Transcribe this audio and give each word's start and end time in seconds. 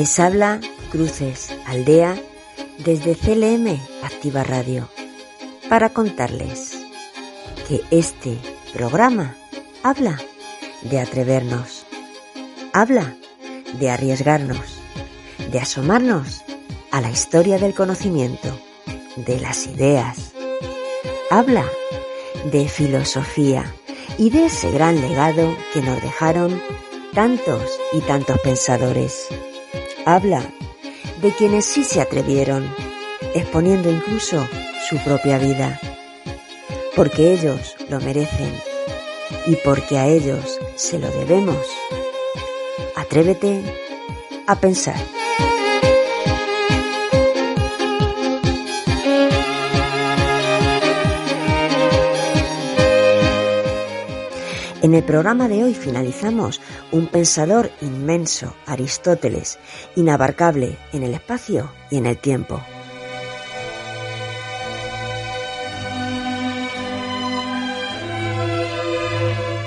Les 0.00 0.18
habla 0.18 0.60
Cruces 0.90 1.54
Aldea 1.66 2.16
desde 2.78 3.14
CLM 3.14 3.78
Activa 4.02 4.42
Radio 4.42 4.88
para 5.68 5.90
contarles 5.90 6.86
que 7.68 7.82
este 7.90 8.38
programa 8.72 9.36
habla 9.82 10.18
de 10.80 11.00
atrevernos, 11.00 11.84
habla 12.72 13.14
de 13.78 13.90
arriesgarnos, 13.90 14.80
de 15.52 15.58
asomarnos 15.58 16.44
a 16.92 17.02
la 17.02 17.10
historia 17.10 17.58
del 17.58 17.74
conocimiento, 17.74 18.58
de 19.16 19.38
las 19.38 19.66
ideas. 19.66 20.32
Habla 21.30 21.66
de 22.50 22.70
filosofía 22.70 23.70
y 24.16 24.30
de 24.30 24.46
ese 24.46 24.70
gran 24.70 24.98
legado 24.98 25.54
que 25.74 25.82
nos 25.82 26.00
dejaron 26.00 26.58
tantos 27.12 27.78
y 27.92 28.00
tantos 28.00 28.40
pensadores. 28.40 29.28
Habla 30.12 30.42
de 31.22 31.30
quienes 31.30 31.64
sí 31.64 31.84
se 31.84 32.00
atrevieron, 32.00 32.68
exponiendo 33.32 33.88
incluso 33.88 34.44
su 34.88 34.98
propia 35.04 35.38
vida, 35.38 35.78
porque 36.96 37.32
ellos 37.32 37.76
lo 37.88 38.00
merecen 38.00 38.52
y 39.46 39.54
porque 39.54 39.98
a 39.98 40.08
ellos 40.08 40.58
se 40.74 40.98
lo 40.98 41.08
debemos. 41.12 41.64
Atrévete 42.96 43.62
a 44.48 44.58
pensar. 44.58 44.96
En 54.82 54.94
el 54.94 55.04
programa 55.04 55.46
de 55.46 55.62
hoy 55.62 55.74
finalizamos 55.74 56.60
un 56.92 57.06
pensador 57.06 57.70
inmenso, 57.80 58.54
Aristóteles, 58.66 59.58
inabarcable 59.96 60.76
en 60.92 61.02
el 61.02 61.14
espacio 61.14 61.70
y 61.90 61.98
en 61.98 62.06
el 62.06 62.18
tiempo. 62.18 62.60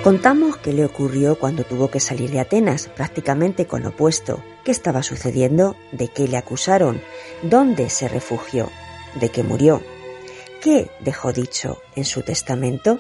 Contamos 0.04 0.58
qué 0.58 0.74
le 0.74 0.84
ocurrió 0.84 1.40
cuando 1.40 1.64
tuvo 1.64 1.90
que 1.90 2.02
salir 2.02 2.30
de 2.30 2.42
Atenas, 2.42 2.90
prácticamente 2.90 3.68
con 3.68 3.84
lo 3.84 3.90
opuesto, 3.90 4.44
qué 4.66 4.72
estaba 4.72 5.02
sucediendo, 5.02 5.78
de 5.94 6.10
qué 6.10 6.28
le 6.28 6.36
acusaron, 6.36 7.02
dónde 7.42 7.90
se 7.90 8.10
refugió, 8.10 8.70
de 9.16 9.30
qué 9.30 9.44
murió, 9.44 9.82
qué 10.62 10.92
dejó 11.00 11.32
dicho 11.32 11.82
en 11.96 12.04
su 12.04 12.22
testamento. 12.22 13.00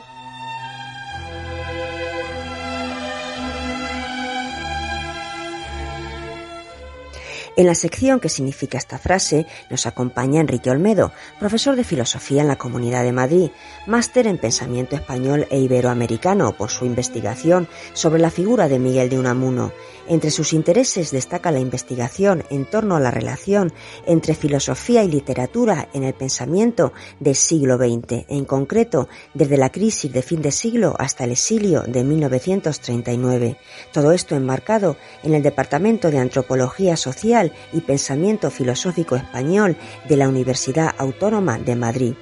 En 7.55 7.67
la 7.67 7.75
sección 7.75 8.19
que 8.19 8.29
significa 8.29 8.79
esta 8.79 8.97
frase 8.97 9.45
nos 9.69 9.85
acompaña 9.85 10.41
Enrique 10.41 10.71
Olmedo, 10.71 11.11
profesor 11.39 11.75
de 11.75 11.83
filosofía 11.83 12.41
en 12.41 12.47
la 12.47 12.55
Comunidad 12.55 13.03
de 13.03 13.11
Madrid, 13.11 13.51
máster 13.85 14.25
en 14.25 14.39
pensamiento 14.39 14.95
español 14.95 15.45
e 15.51 15.59
iberoamericano 15.59 16.53
por 16.53 16.71
su 16.71 16.85
investigación 16.85 17.67
sobre 17.93 18.19
la 18.19 18.31
figura 18.31 18.67
de 18.67 18.79
Miguel 18.79 19.09
de 19.09 19.19
Unamuno. 19.19 19.71
Entre 20.07 20.31
sus 20.31 20.51
intereses 20.51 21.11
destaca 21.11 21.51
la 21.51 21.59
investigación 21.59 22.43
en 22.49 22.65
torno 22.65 22.95
a 22.95 22.99
la 22.99 23.11
relación 23.11 23.71
entre 24.07 24.33
filosofía 24.33 25.03
y 25.03 25.07
literatura 25.07 25.89
en 25.93 26.03
el 26.03 26.15
pensamiento 26.15 26.91
del 27.19 27.35
siglo 27.35 27.77
XX, 27.77 28.25
en 28.29 28.45
concreto 28.45 29.07
desde 29.35 29.57
la 29.57 29.71
crisis 29.71 30.11
de 30.11 30.23
fin 30.23 30.41
de 30.41 30.51
siglo 30.51 30.95
hasta 30.97 31.23
el 31.23 31.31
exilio 31.31 31.83
de 31.83 32.03
1939. 32.03 33.57
Todo 33.91 34.11
esto 34.11 34.35
enmarcado 34.35 34.97
en 35.21 35.35
el 35.35 35.43
Departamento 35.43 36.09
de 36.09 36.17
Antropología 36.17 36.97
Social 36.97 37.42
y 37.71 37.81
Pensamiento 37.81 38.51
Filosófico 38.51 39.15
Español 39.15 39.75
de 40.07 40.17
la 40.17 40.29
Universidad 40.29 40.93
Autónoma 40.97 41.57
de 41.57 41.75
Madrid. 41.75 42.13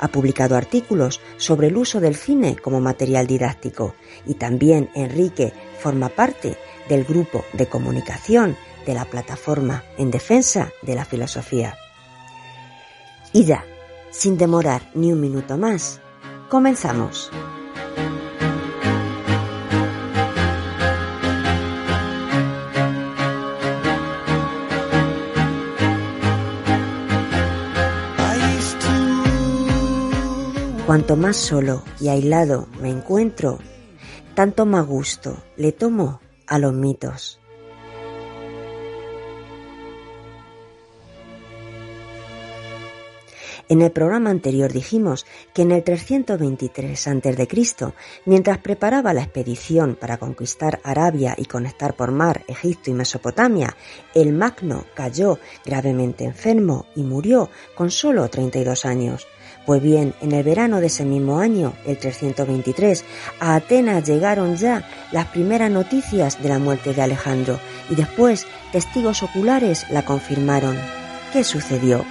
Ha 0.00 0.08
publicado 0.08 0.56
artículos 0.56 1.20
sobre 1.36 1.68
el 1.68 1.76
uso 1.76 2.00
del 2.00 2.14
cine 2.14 2.56
como 2.56 2.80
material 2.80 3.26
didáctico 3.26 3.94
y 4.26 4.34
también 4.34 4.90
Enrique 4.94 5.52
forma 5.78 6.08
parte 6.08 6.56
del 6.88 7.04
grupo 7.04 7.44
de 7.52 7.66
comunicación 7.66 8.56
de 8.86 8.94
la 8.94 9.04
plataforma 9.04 9.84
en 9.98 10.10
defensa 10.10 10.72
de 10.82 10.94
la 10.94 11.04
filosofía. 11.04 11.76
Y 13.32 13.44
ya, 13.44 13.64
sin 14.10 14.38
demorar 14.38 14.90
ni 14.94 15.12
un 15.12 15.20
minuto 15.20 15.58
más, 15.58 16.00
comenzamos. 16.48 17.30
Cuanto 30.88 31.16
más 31.16 31.36
solo 31.36 31.84
y 32.00 32.08
aislado 32.08 32.66
me 32.80 32.88
encuentro, 32.88 33.58
tanto 34.34 34.64
más 34.64 34.86
gusto 34.86 35.36
le 35.58 35.72
tomo 35.72 36.22
a 36.46 36.58
los 36.58 36.72
mitos. 36.72 37.38
En 43.68 43.82
el 43.82 43.92
programa 43.92 44.30
anterior 44.30 44.72
dijimos 44.72 45.26
que 45.52 45.60
en 45.60 45.72
el 45.72 45.84
323 45.84 47.06
a.C., 47.06 47.92
mientras 48.24 48.56
preparaba 48.56 49.12
la 49.12 49.24
expedición 49.24 49.94
para 49.94 50.16
conquistar 50.16 50.80
Arabia 50.84 51.34
y 51.36 51.44
conectar 51.44 51.96
por 51.96 52.12
mar 52.12 52.44
Egipto 52.48 52.90
y 52.90 52.94
Mesopotamia, 52.94 53.76
el 54.14 54.32
Magno 54.32 54.86
cayó 54.94 55.38
gravemente 55.66 56.24
enfermo 56.24 56.86
y 56.96 57.02
murió 57.02 57.50
con 57.74 57.90
solo 57.90 58.26
32 58.30 58.86
años. 58.86 59.26
Pues 59.68 59.82
bien, 59.82 60.14
en 60.22 60.32
el 60.32 60.44
verano 60.44 60.80
de 60.80 60.86
ese 60.86 61.04
mismo 61.04 61.40
año, 61.40 61.74
el 61.84 61.98
323, 61.98 63.04
a 63.38 63.54
Atenas 63.54 64.02
llegaron 64.02 64.56
ya 64.56 64.88
las 65.12 65.26
primeras 65.26 65.70
noticias 65.70 66.42
de 66.42 66.48
la 66.48 66.58
muerte 66.58 66.94
de 66.94 67.02
Alejandro 67.02 67.60
y 67.90 67.94
después 67.94 68.46
testigos 68.72 69.22
oculares 69.22 69.84
la 69.90 70.06
confirmaron. 70.06 70.74
¿Qué 71.34 71.44
sucedió? 71.44 72.06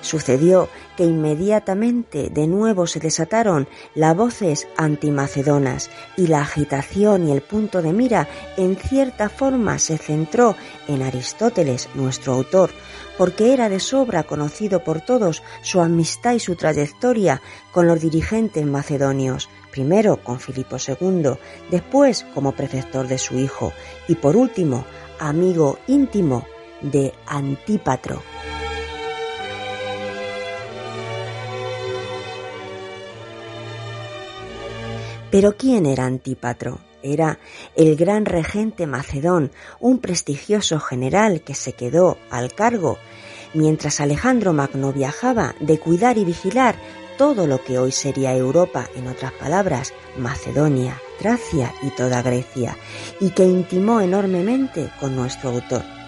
Sucedió 0.00 0.68
que 0.96 1.04
inmediatamente 1.04 2.30
de 2.30 2.46
nuevo 2.46 2.86
se 2.86 3.00
desataron 3.00 3.68
las 3.94 4.16
voces 4.16 4.68
antimacedonas 4.76 5.90
y 6.16 6.26
la 6.26 6.42
agitación 6.42 7.28
y 7.28 7.32
el 7.32 7.42
punto 7.42 7.82
de 7.82 7.92
mira 7.92 8.28
en 8.56 8.76
cierta 8.76 9.28
forma 9.28 9.78
se 9.78 9.98
centró 9.98 10.56
en 10.88 11.02
Aristóteles, 11.02 11.88
nuestro 11.94 12.34
autor, 12.34 12.70
porque 13.18 13.52
era 13.52 13.68
de 13.68 13.80
sobra 13.80 14.22
conocido 14.24 14.84
por 14.84 15.00
todos 15.00 15.42
su 15.62 15.80
amistad 15.80 16.34
y 16.34 16.40
su 16.40 16.56
trayectoria 16.56 17.40
con 17.72 17.86
los 17.86 18.00
dirigentes 18.00 18.64
macedonios, 18.66 19.48
primero 19.70 20.18
con 20.18 20.40
Filipo 20.40 20.76
II, 20.76 21.32
después 21.70 22.24
como 22.34 22.52
preceptor 22.52 23.06
de 23.06 23.18
su 23.18 23.38
hijo 23.38 23.72
y 24.08 24.16
por 24.16 24.36
último 24.36 24.84
amigo 25.18 25.78
íntimo 25.86 26.46
de 26.80 27.12
Antípatro. 27.26 28.22
Pero 35.32 35.56
¿quién 35.56 35.86
era 35.86 36.04
Antípatro? 36.04 36.78
Era 37.02 37.40
el 37.74 37.96
gran 37.96 38.24
regente 38.24 38.86
macedón, 38.86 39.50
un 39.80 39.98
prestigioso 39.98 40.78
general 40.78 41.40
que 41.40 41.56
se 41.56 41.72
quedó 41.72 42.18
al 42.30 42.52
cargo 42.52 42.98
mientras 43.54 44.00
Alejandro 44.00 44.52
Magno 44.52 44.92
viajaba 44.92 45.54
de 45.60 45.78
cuidar 45.78 46.18
y 46.18 46.24
vigilar 46.24 46.76
todo 47.18 47.46
lo 47.46 47.62
que 47.62 47.78
hoy 47.78 47.92
sería 47.92 48.34
Europa, 48.34 48.88
en 48.96 49.06
otras 49.06 49.32
palabras, 49.32 49.92
Macedonia, 50.16 51.00
Tracia 51.18 51.72
y 51.82 51.90
toda 51.90 52.22
Grecia, 52.22 52.76
y 53.20 53.30
que 53.30 53.44
intimó 53.44 54.00
enormemente 54.00 54.90
con 54.98 55.14
nuestro 55.14 55.50
autor. 55.50 56.01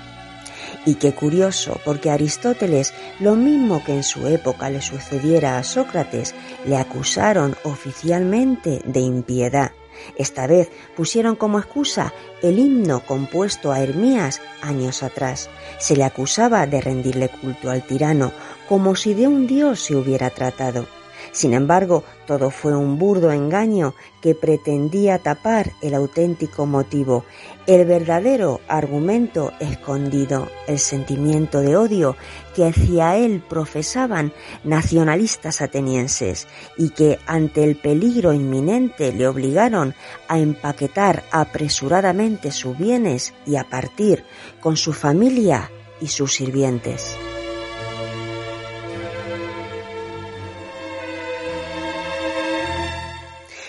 Y 0.87 0.97
qué 0.97 1.13
curioso, 1.13 1.81
porque 1.85 2.11
Aristóteles, 2.11 2.93
lo 3.19 3.37
mismo 3.37 3.83
que 3.85 3.95
en 3.95 4.03
su 4.03 4.27
época 4.27 4.69
le 4.69 4.83
sucediera 4.83 5.57
a 5.57 5.63
Sócrates, 5.63 6.35
le 6.67 6.77
acusaron 6.77 7.57
oficialmente 7.65 8.83
de 8.85 9.01
impiedad. 9.01 9.73
Esta 10.17 10.47
vez 10.47 10.71
pusieron 10.97 11.37
como 11.37 11.59
excusa 11.59 12.13
el 12.43 12.59
himno 12.59 13.05
compuesto 13.07 13.73
a 13.73 13.81
Hermías 13.81 14.43
años 14.61 15.03
atrás. 15.03 15.49
Se 15.79 15.97
le 15.97 16.05
acusaba 16.05 16.67
de 16.67 16.81
rendirle 16.81 17.29
culto 17.29 17.71
al 17.71 17.83
tirano, 17.83 18.33
como 18.69 18.95
si 18.95 19.15
de 19.15 19.27
un 19.27 19.47
dios 19.47 19.81
se 19.81 19.97
hubiera 19.97 20.31
tratado. 20.31 20.87
Sin 21.35 21.53
embargo, 21.53 22.05
todo 22.29 22.51
fue 22.51 22.77
un 22.77 22.97
burdo 22.97 23.33
engaño 23.33 23.97
que 24.23 24.37
pretendía 24.37 25.19
tapar 25.19 25.73
el 25.83 25.95
auténtico 25.95 26.65
motivo, 26.65 27.25
el 27.67 27.85
verdadero 27.87 28.61
argumento 28.69 29.53
escondido, 29.59 30.47
el 30.69 30.79
sentimiento 30.79 31.61
de 31.61 31.77
odio 31.77 32.17
que 32.55 32.67
hacia 32.67 33.17
él 33.17 33.43
profesaban 33.49 34.33
nacionalistas 34.63 35.61
atenienses 35.61 36.47
y 36.79 36.91
que 36.91 37.19
ante 37.27 37.65
el 37.65 37.75
peligro 37.75 38.33
inminente 38.33 39.13
le 39.13 39.27
obligaron 39.27 39.93
a 40.29 40.39
empaquetar 40.39 41.25
apresuradamente 41.33 42.53
sus 42.53 42.79
bienes 42.79 43.35
y 43.45 43.57
a 43.57 43.65
partir 43.65 44.25
con 44.61 44.77
su 44.77 44.93
familia 44.93 45.69
y 46.01 46.07
sus 46.07 46.33
sirvientes. 46.33 47.17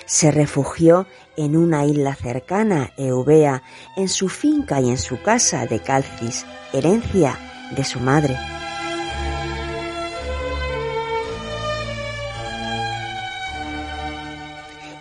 Se 0.06 0.32
refugió 0.32 1.08
en 1.38 1.58
una 1.58 1.86
isla 1.86 2.16
cercana, 2.16 2.92
Eubea, 2.98 3.64
en 3.98 4.08
su 4.08 4.30
finca 4.30 4.80
y 4.82 4.90
en 4.90 4.98
su 4.98 5.22
casa 5.22 5.66
de 5.66 5.80
Calcis, 5.80 6.46
herencia 6.74 7.38
de 7.76 7.84
su 7.84 8.00
madre. 8.00 8.38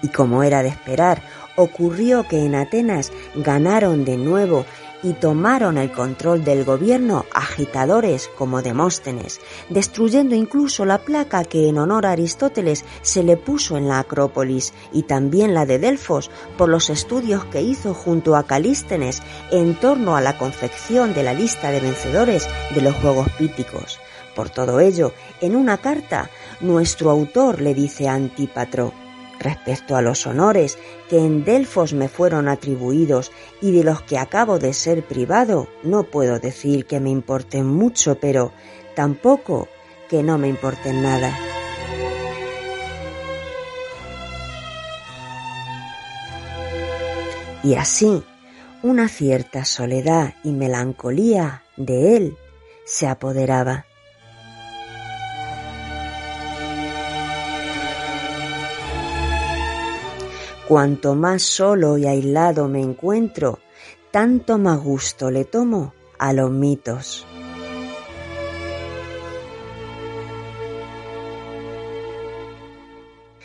Y 0.02 0.08
como 0.08 0.42
era 0.42 0.62
de 0.62 0.68
esperar, 0.68 1.22
ocurrió 1.56 2.26
que 2.28 2.44
en 2.44 2.54
Atenas 2.54 3.12
ganaron 3.34 4.04
de 4.04 4.16
nuevo 4.16 4.66
y 5.04 5.12
tomaron 5.12 5.78
el 5.78 5.92
control 5.92 6.42
del 6.42 6.64
gobierno 6.64 7.26
agitadores 7.32 8.28
como 8.36 8.62
Demóstenes, 8.62 9.40
destruyendo 9.68 10.34
incluso 10.34 10.84
la 10.84 10.98
placa 10.98 11.44
que 11.44 11.68
en 11.68 11.78
honor 11.78 12.06
a 12.06 12.12
Aristóteles 12.12 12.84
se 13.02 13.22
le 13.22 13.36
puso 13.36 13.76
en 13.76 13.86
la 13.86 14.00
Acrópolis 14.00 14.72
y 14.92 15.02
también 15.02 15.54
la 15.54 15.66
de 15.66 15.78
Delfos 15.78 16.30
por 16.56 16.70
los 16.70 16.88
estudios 16.88 17.44
que 17.44 17.60
hizo 17.60 17.92
junto 17.94 18.34
a 18.34 18.44
Calístenes 18.44 19.22
en 19.52 19.74
torno 19.74 20.16
a 20.16 20.22
la 20.22 20.38
confección 20.38 21.12
de 21.12 21.22
la 21.22 21.34
lista 21.34 21.70
de 21.70 21.80
vencedores 21.80 22.48
de 22.74 22.80
los 22.80 22.94
Juegos 22.96 23.28
Píticos. 23.38 24.00
Por 24.34 24.50
todo 24.50 24.80
ello, 24.80 25.12
en 25.40 25.54
una 25.54 25.78
carta, 25.78 26.30
nuestro 26.60 27.10
autor 27.10 27.60
le 27.60 27.74
dice 27.74 28.08
a 28.08 28.14
Antípatro, 28.14 28.92
Respecto 29.44 29.94
a 29.94 30.00
los 30.00 30.26
honores 30.26 30.78
que 31.10 31.18
en 31.18 31.44
Delfos 31.44 31.92
me 31.92 32.08
fueron 32.08 32.48
atribuidos 32.48 33.30
y 33.60 33.72
de 33.72 33.84
los 33.84 34.00
que 34.00 34.16
acabo 34.16 34.58
de 34.58 34.72
ser 34.72 35.04
privado, 35.04 35.68
no 35.82 36.04
puedo 36.04 36.38
decir 36.38 36.86
que 36.86 36.98
me 36.98 37.10
importen 37.10 37.66
mucho, 37.66 38.14
pero 38.18 38.52
tampoco 38.96 39.68
que 40.08 40.22
no 40.22 40.38
me 40.38 40.48
importen 40.48 41.02
nada. 41.02 41.38
Y 47.62 47.74
así, 47.74 48.22
una 48.82 49.08
cierta 49.08 49.66
soledad 49.66 50.34
y 50.42 50.52
melancolía 50.52 51.64
de 51.76 52.16
él 52.16 52.36
se 52.86 53.06
apoderaba. 53.06 53.84
Cuanto 60.68 61.14
más 61.14 61.42
solo 61.42 61.98
y 61.98 62.06
aislado 62.06 62.68
me 62.68 62.80
encuentro, 62.80 63.58
tanto 64.10 64.56
más 64.56 64.82
gusto 64.82 65.30
le 65.30 65.44
tomo 65.44 65.92
a 66.18 66.32
los 66.32 66.50
mitos. 66.50 67.26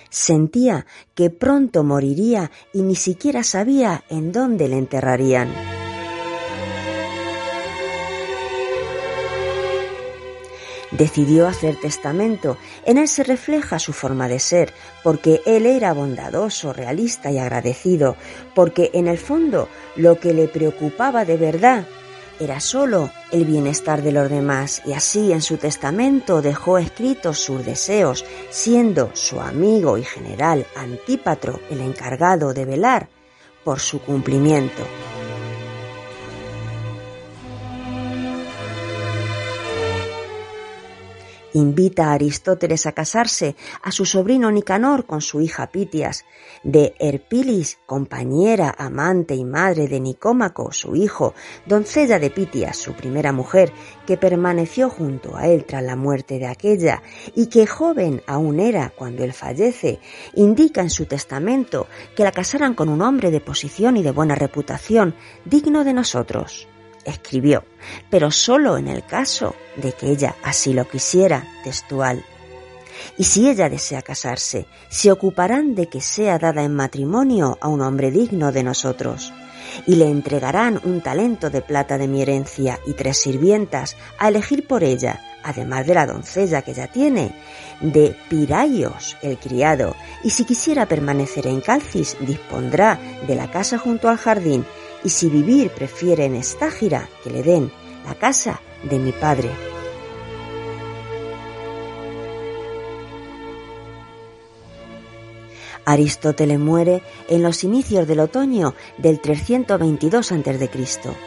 Sentía 0.10 0.86
que 1.14 1.30
pronto 1.30 1.84
moriría 1.84 2.52
y 2.74 2.82
ni 2.82 2.96
siquiera 2.96 3.44
sabía 3.44 4.04
en 4.10 4.32
dónde 4.32 4.70
le 4.70 4.78
enterrarían. 4.78 5.79
Decidió 11.00 11.48
hacer 11.48 11.78
testamento. 11.78 12.58
En 12.86 12.98
él 12.98 13.08
se 13.08 13.24
refleja 13.24 13.80
su 13.80 13.94
forma 13.94 14.28
de 14.28 14.38
ser, 14.38 14.74
porque 15.02 15.42
él 15.48 15.66
era 15.66 15.94
bondadoso, 15.94 16.74
realista 16.74 17.32
y 17.32 17.40
agradecido, 17.40 18.18
porque 18.54 18.92
en 18.94 19.08
el 19.08 19.18
fondo 19.18 19.70
lo 19.96 20.20
que 20.20 20.34
le 20.34 20.48
preocupaba 20.48 21.26
de 21.26 21.38
verdad 21.38 21.88
era 22.40 22.60
solo 22.60 23.12
el 23.32 23.46
bienestar 23.46 24.02
de 24.02 24.14
los 24.14 24.30
demás 24.30 24.82
y 24.86 24.94
así 24.94 25.34
en 25.34 25.42
su 25.42 25.58
testamento 25.58 26.42
dejó 26.42 26.78
escritos 26.78 27.40
sus 27.40 27.66
deseos, 27.66 28.26
siendo 28.50 29.12
su 29.14 29.42
amigo 29.42 29.98
y 29.98 30.04
general 30.04 30.66
Antípatro 30.76 31.60
el 31.70 31.82
encargado 31.82 32.54
de 32.54 32.66
velar 32.66 33.10
por 33.64 33.80
su 33.80 34.00
cumplimiento. 34.02 34.84
Invita 41.54 42.08
a 42.08 42.14
Aristóteles 42.14 42.86
a 42.86 42.92
casarse 42.92 43.56
a 43.82 43.92
su 43.92 44.06
sobrino 44.06 44.52
Nicanor 44.52 45.06
con 45.06 45.22
su 45.22 45.42
hija 45.42 45.68
Pitias, 45.68 46.26
de 46.64 46.94
Erpilis, 47.00 47.80
compañera, 47.86 48.74
amante 48.78 49.36
y 49.36 49.46
madre 49.46 49.88
de 49.88 50.00
Nicómaco, 50.00 50.72
su 50.72 50.96
hijo, 50.96 51.34
doncella 51.66 52.20
de 52.20 52.30
Pitias, 52.30 52.78
su 52.78 52.94
primera 52.94 53.32
mujer, 53.32 53.72
que 54.06 54.18
permaneció 54.18 54.90
junto 54.90 55.38
a 55.38 55.48
él 55.48 55.66
tras 55.66 55.84
la 55.84 55.96
muerte 55.96 56.40
de 56.40 56.48
aquella 56.48 57.02
y 57.36 57.48
que 57.48 57.68
joven 57.68 58.22
aún 58.28 58.60
era 58.60 58.92
cuando 58.96 59.24
él 59.24 59.34
fallece, 59.34 60.00
indica 60.36 60.82
en 60.82 60.90
su 60.90 61.06
testamento 61.06 61.88
que 62.16 62.24
la 62.24 62.32
casaran 62.32 62.74
con 62.74 62.90
un 62.90 63.02
hombre 63.02 63.32
de 63.32 63.42
posición 63.42 63.98
y 63.98 64.04
de 64.04 64.12
buena 64.12 64.36
reputación, 64.36 65.16
digno 65.46 65.84
de 65.84 65.94
nosotros 65.94 66.68
escribió, 67.06 67.64
pero 68.10 68.32
solo 68.32 68.78
en 68.78 68.88
el 68.88 69.06
caso 69.06 69.56
de 69.76 69.94
que 69.94 70.08
ella 70.12 70.36
así 70.44 70.74
lo 70.74 70.88
quisiera, 70.88 71.48
textual. 71.64 72.24
Y 73.18 73.24
si 73.24 73.50
ella 73.50 73.70
desea 73.70 74.02
casarse, 74.02 74.66
se 74.90 75.12
ocuparán 75.12 75.76
de 75.76 75.88
que 75.88 76.02
sea 76.02 76.38
dada 76.38 76.64
en 76.64 76.76
matrimonio 76.76 77.58
a 77.62 77.68
un 77.68 77.82
hombre 77.82 78.12
digno 78.12 78.52
de 78.52 78.64
nosotros, 78.64 79.34
y 79.86 79.96
le 79.96 80.10
entregarán 80.10 80.80
un 80.84 81.02
talento 81.02 81.50
de 81.50 81.62
plata 81.62 81.98
de 81.98 82.08
mi 82.08 82.22
herencia 82.22 82.80
y 82.86 82.94
tres 82.94 83.18
sirvientas 83.18 83.96
a 84.18 84.30
elegir 84.30 84.68
por 84.68 84.84
ella, 84.84 85.22
además 85.44 85.86
de 85.86 85.94
la 85.94 86.06
doncella 86.06 86.62
que 86.62 86.74
ya 86.74 86.88
tiene, 86.88 87.36
de 87.82 88.16
Piraios, 88.30 89.18
el 89.22 89.38
criado, 89.38 89.96
y 90.24 90.32
si 90.32 90.44
quisiera 90.44 90.86
permanecer 90.86 91.48
en 91.48 91.62
Calcis, 91.62 92.18
dispondrá 92.22 93.00
de 93.28 93.36
la 93.36 93.50
casa 93.50 93.78
junto 93.78 94.10
al 94.10 94.18
jardín 94.18 94.66
y 95.04 95.10
si 95.10 95.30
vivir 95.30 95.72
prefiere 95.72 96.26
en 96.26 96.36
Estágira, 96.36 97.10
que 97.24 97.30
le 97.30 97.44
den 97.44 97.72
la 98.06 98.16
casa 98.16 98.62
de 98.84 99.00
mi 99.00 99.12
padre. 99.12 99.50
Aristóteles 105.90 106.60
muere 106.60 107.02
en 107.30 107.42
los 107.42 107.64
inicios 107.64 108.08
del 108.08 108.20
otoño 108.20 108.76
del 109.00 109.20
322 109.20 110.32
a.C. 110.32 110.70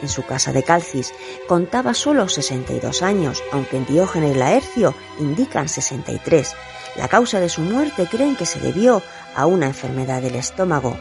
en 0.03 0.09
su 0.09 0.25
casa 0.25 0.53
de 0.53 0.63
Calcis. 0.63 1.13
Contaba 1.49 1.95
solo 1.95 2.29
62 2.29 3.03
años, 3.03 3.43
aunque 3.51 3.79
en 3.79 3.87
Diógenes 3.87 4.37
Laercio 4.37 4.95
indican 5.19 5.69
63. 5.69 6.55
La 6.97 7.09
causa 7.09 7.41
de 7.41 7.49
su 7.49 7.63
muerte 7.63 8.07
creen 8.09 8.37
que 8.37 8.47
se 8.47 8.61
debió 8.61 9.03
a 9.35 9.47
una 9.47 9.67
enfermedad 9.67 10.23
del 10.23 10.37
estómago, 10.37 10.97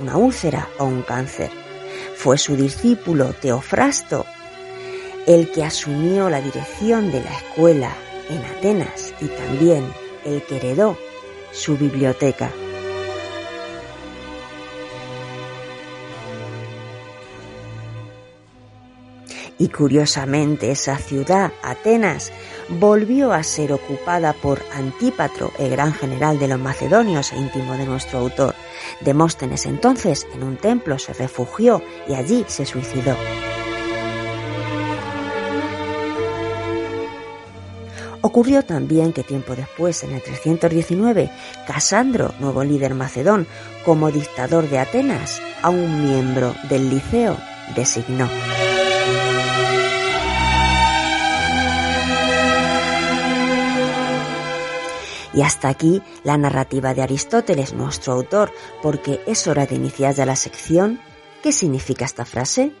una 0.00 0.16
úlcera 0.16 0.70
o 0.78 0.84
un 0.86 1.02
cáncer. 1.02 1.63
Fue 2.24 2.38
su 2.38 2.56
discípulo 2.56 3.34
Teofrasto 3.34 4.24
el 5.26 5.52
que 5.52 5.62
asumió 5.62 6.30
la 6.30 6.40
dirección 6.40 7.12
de 7.12 7.22
la 7.22 7.30
escuela 7.30 7.94
en 8.30 8.42
Atenas 8.46 9.12
y 9.20 9.26
también 9.26 9.84
el 10.24 10.42
que 10.42 10.56
heredó 10.56 10.96
su 11.52 11.76
biblioteca. 11.76 12.50
Y 19.58 19.68
curiosamente 19.68 20.70
esa 20.70 20.96
ciudad, 20.96 21.52
Atenas, 21.62 22.32
volvió 22.70 23.34
a 23.34 23.42
ser 23.42 23.70
ocupada 23.70 24.32
por 24.32 24.62
Antípatro, 24.72 25.52
el 25.58 25.68
gran 25.68 25.92
general 25.92 26.38
de 26.38 26.48
los 26.48 26.58
macedonios 26.58 27.34
e 27.34 27.36
íntimo 27.36 27.74
de 27.74 27.84
nuestro 27.84 28.20
autor. 28.20 28.54
Demóstenes 29.00 29.66
entonces 29.66 30.26
en 30.34 30.42
un 30.42 30.56
templo 30.56 30.98
se 30.98 31.12
refugió 31.12 31.82
y 32.08 32.14
allí 32.14 32.44
se 32.48 32.66
suicidó. 32.66 33.16
Ocurrió 38.26 38.64
también 38.64 39.12
que 39.12 39.22
tiempo 39.22 39.54
después, 39.54 40.02
en 40.02 40.12
el 40.12 40.22
319, 40.22 41.30
Casandro, 41.66 42.32
nuevo 42.40 42.64
líder 42.64 42.94
macedón, 42.94 43.46
como 43.84 44.10
dictador 44.10 44.66
de 44.70 44.78
Atenas, 44.78 45.42
a 45.60 45.68
un 45.68 46.02
miembro 46.02 46.54
del 46.70 46.88
liceo 46.88 47.36
designó. 47.76 48.26
Y 55.34 55.42
hasta 55.42 55.68
aquí 55.68 56.00
la 56.22 56.38
narrativa 56.38 56.94
de 56.94 57.02
Aristóteles, 57.02 57.74
nuestro 57.74 58.12
autor, 58.12 58.52
porque 58.82 59.20
es 59.26 59.46
hora 59.48 59.66
de 59.66 59.74
iniciar 59.74 60.14
ya 60.14 60.26
la 60.26 60.36
sección. 60.36 61.00
¿Qué 61.42 61.52
significa 61.52 62.04
esta 62.04 62.24
frase? 62.24 62.72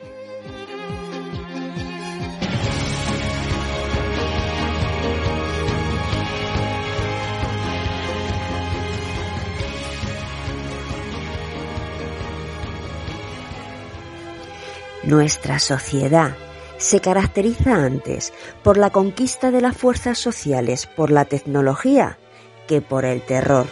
Nuestra 15.02 15.58
sociedad 15.58 16.34
se 16.78 17.00
caracteriza 17.00 17.74
antes 17.74 18.32
por 18.62 18.78
la 18.78 18.90
conquista 18.90 19.50
de 19.50 19.60
las 19.60 19.76
fuerzas 19.76 20.18
sociales 20.18 20.86
por 20.86 21.10
la 21.10 21.26
tecnología 21.26 22.18
que 22.66 22.80
por 22.80 23.04
el 23.04 23.22
terror. 23.22 23.66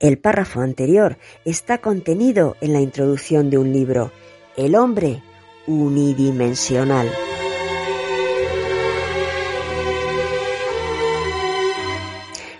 El 0.00 0.18
párrafo 0.18 0.60
anterior 0.60 1.18
está 1.44 1.78
contenido 1.78 2.56
en 2.62 2.72
la 2.72 2.80
introducción 2.80 3.50
de 3.50 3.58
un 3.58 3.70
libro, 3.70 4.10
El 4.56 4.74
hombre 4.74 5.22
unidimensional. 5.66 7.10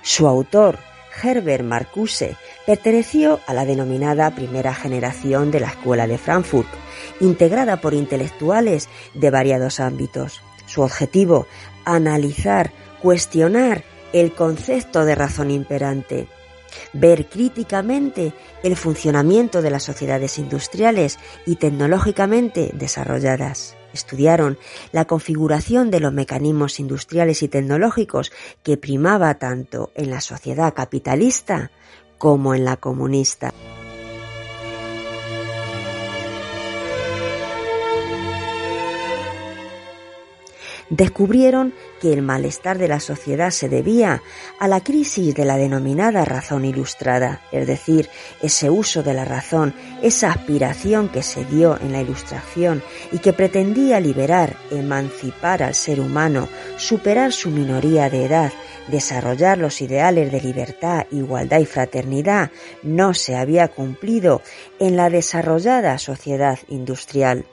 Su 0.03 0.29
autor, 0.29 0.79
Herbert 1.23 1.65
Marcuse, 1.65 2.37
perteneció 2.67 3.41
a 3.47 3.55
la 3.55 3.65
denominada 3.65 4.31
primera 4.35 4.75
generación 4.75 5.51
de 5.51 5.61
la 5.61 5.69
Escuela 5.69 6.07
de 6.07 6.19
Frankfurt, 6.19 6.69
integrada 7.21 7.81
por 7.81 7.95
intelectuales 7.95 8.89
de 9.15 9.31
variados 9.31 9.81
ámbitos. 9.81 10.41
Su 10.67 10.83
objetivo, 10.83 11.47
analizar, 11.85 12.73
cuestionar 13.03 13.85
el 14.13 14.35
concepto 14.35 15.05
de 15.05 15.15
razón 15.15 15.51
imperante, 15.51 16.29
ver 16.93 17.29
críticamente 17.29 18.33
el 18.63 18.77
funcionamiento 18.77 19.63
de 19.63 19.71
las 19.71 19.83
sociedades 19.83 20.39
industriales 20.39 21.19
y 21.47 21.57
tecnológicamente 21.57 22.71
desarrolladas. 22.75 23.77
Estudiaron 23.93 24.59
la 24.93 25.05
configuración 25.05 25.91
de 25.91 26.01
los 26.01 26.13
mecanismos 26.13 26.79
industriales 26.79 27.43
y 27.43 27.49
tecnológicos 27.49 28.31
que 28.63 28.77
primaba 28.77 29.35
tanto 29.35 29.91
en 29.95 30.11
la 30.11 30.21
sociedad 30.21 30.75
capitalista 30.75 31.71
como 32.19 32.55
en 32.55 32.65
la 32.65 32.77
comunista. 32.77 33.53
Descubrieron 40.91 41.73
que 42.01 42.13
el 42.13 42.23
malestar 42.23 42.79
de 42.79 42.89
la 42.89 43.01
sociedad 43.01 43.51
se 43.51 43.69
debía 43.69 44.23
a 44.59 44.69
la 44.69 44.81
crisis 44.81 45.35
de 45.35 45.45
la 45.45 45.57
denominada 45.57 46.25
razón 46.25 46.65
ilustrada, 46.65 47.41
es 47.53 47.67
decir, 47.67 48.09
ese 48.43 48.69
uso 48.71 49.03
de 49.03 49.15
la 49.15 49.25
razón, 49.25 49.75
esa 50.03 50.31
aspiración 50.31 51.09
que 51.09 51.23
se 51.23 51.45
dio 51.45 51.79
en 51.81 51.93
la 51.93 52.03
ilustración 52.03 52.83
y 53.13 53.19
que 53.19 53.33
pretendía 53.33 54.01
liberar, 54.01 54.57
emancipar 54.71 55.63
al 55.63 55.75
ser 55.75 56.01
humano, 56.01 56.49
superar 56.77 57.33
su 57.33 57.51
minoría 57.51 58.11
de 58.11 58.27
edad, 58.27 58.53
desarrollar 58.89 59.59
los 59.59 59.81
ideales 59.81 60.33
de 60.33 60.41
libertad, 60.41 61.07
igualdad 61.11 61.61
y 61.61 61.67
fraternidad, 61.67 62.51
no 62.83 63.15
se 63.15 63.37
había 63.37 63.69
cumplido 63.69 64.43
en 64.81 64.97
la 64.97 65.11
desarrollada 65.11 65.99
sociedad 65.99 66.59
industrial. 66.69 67.47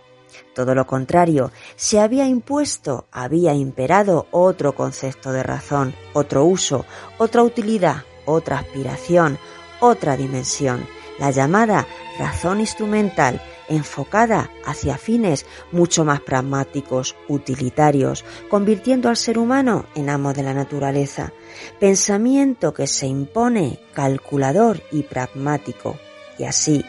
Todo 0.58 0.74
lo 0.74 0.88
contrario, 0.88 1.52
se 1.76 2.00
había 2.00 2.26
impuesto, 2.26 3.06
había 3.12 3.54
imperado 3.54 4.26
otro 4.32 4.74
concepto 4.74 5.32
de 5.32 5.44
razón, 5.44 5.94
otro 6.14 6.46
uso, 6.46 6.84
otra 7.20 7.44
utilidad, 7.44 8.06
otra 8.26 8.58
aspiración, 8.58 9.38
otra 9.82 10.18
dimensión, 10.18 10.84
la 11.20 11.30
llamada 11.30 11.86
razón 12.18 12.60
instrumental, 12.60 13.40
enfocada 13.70 14.50
hacia 14.66 14.98
fines 14.98 15.46
mucho 15.72 16.04
más 16.04 16.22
pragmáticos, 16.22 17.16
utilitarios, 17.28 18.26
convirtiendo 18.50 19.10
al 19.10 19.18
ser 19.18 19.38
humano 19.38 19.86
en 19.94 20.10
amo 20.10 20.34
de 20.34 20.42
la 20.42 20.56
naturaleza. 20.56 21.34
Pensamiento 21.80 22.74
que 22.74 22.88
se 22.88 23.06
impone 23.06 23.80
calculador 23.94 24.82
y 24.92 25.04
pragmático. 25.04 26.00
Y 26.40 26.46
así, 26.46 26.84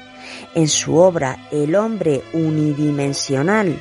en 0.55 0.69
su 0.69 0.97
obra 0.97 1.49
El 1.51 1.75
hombre 1.75 2.23
unidimensional, 2.33 3.79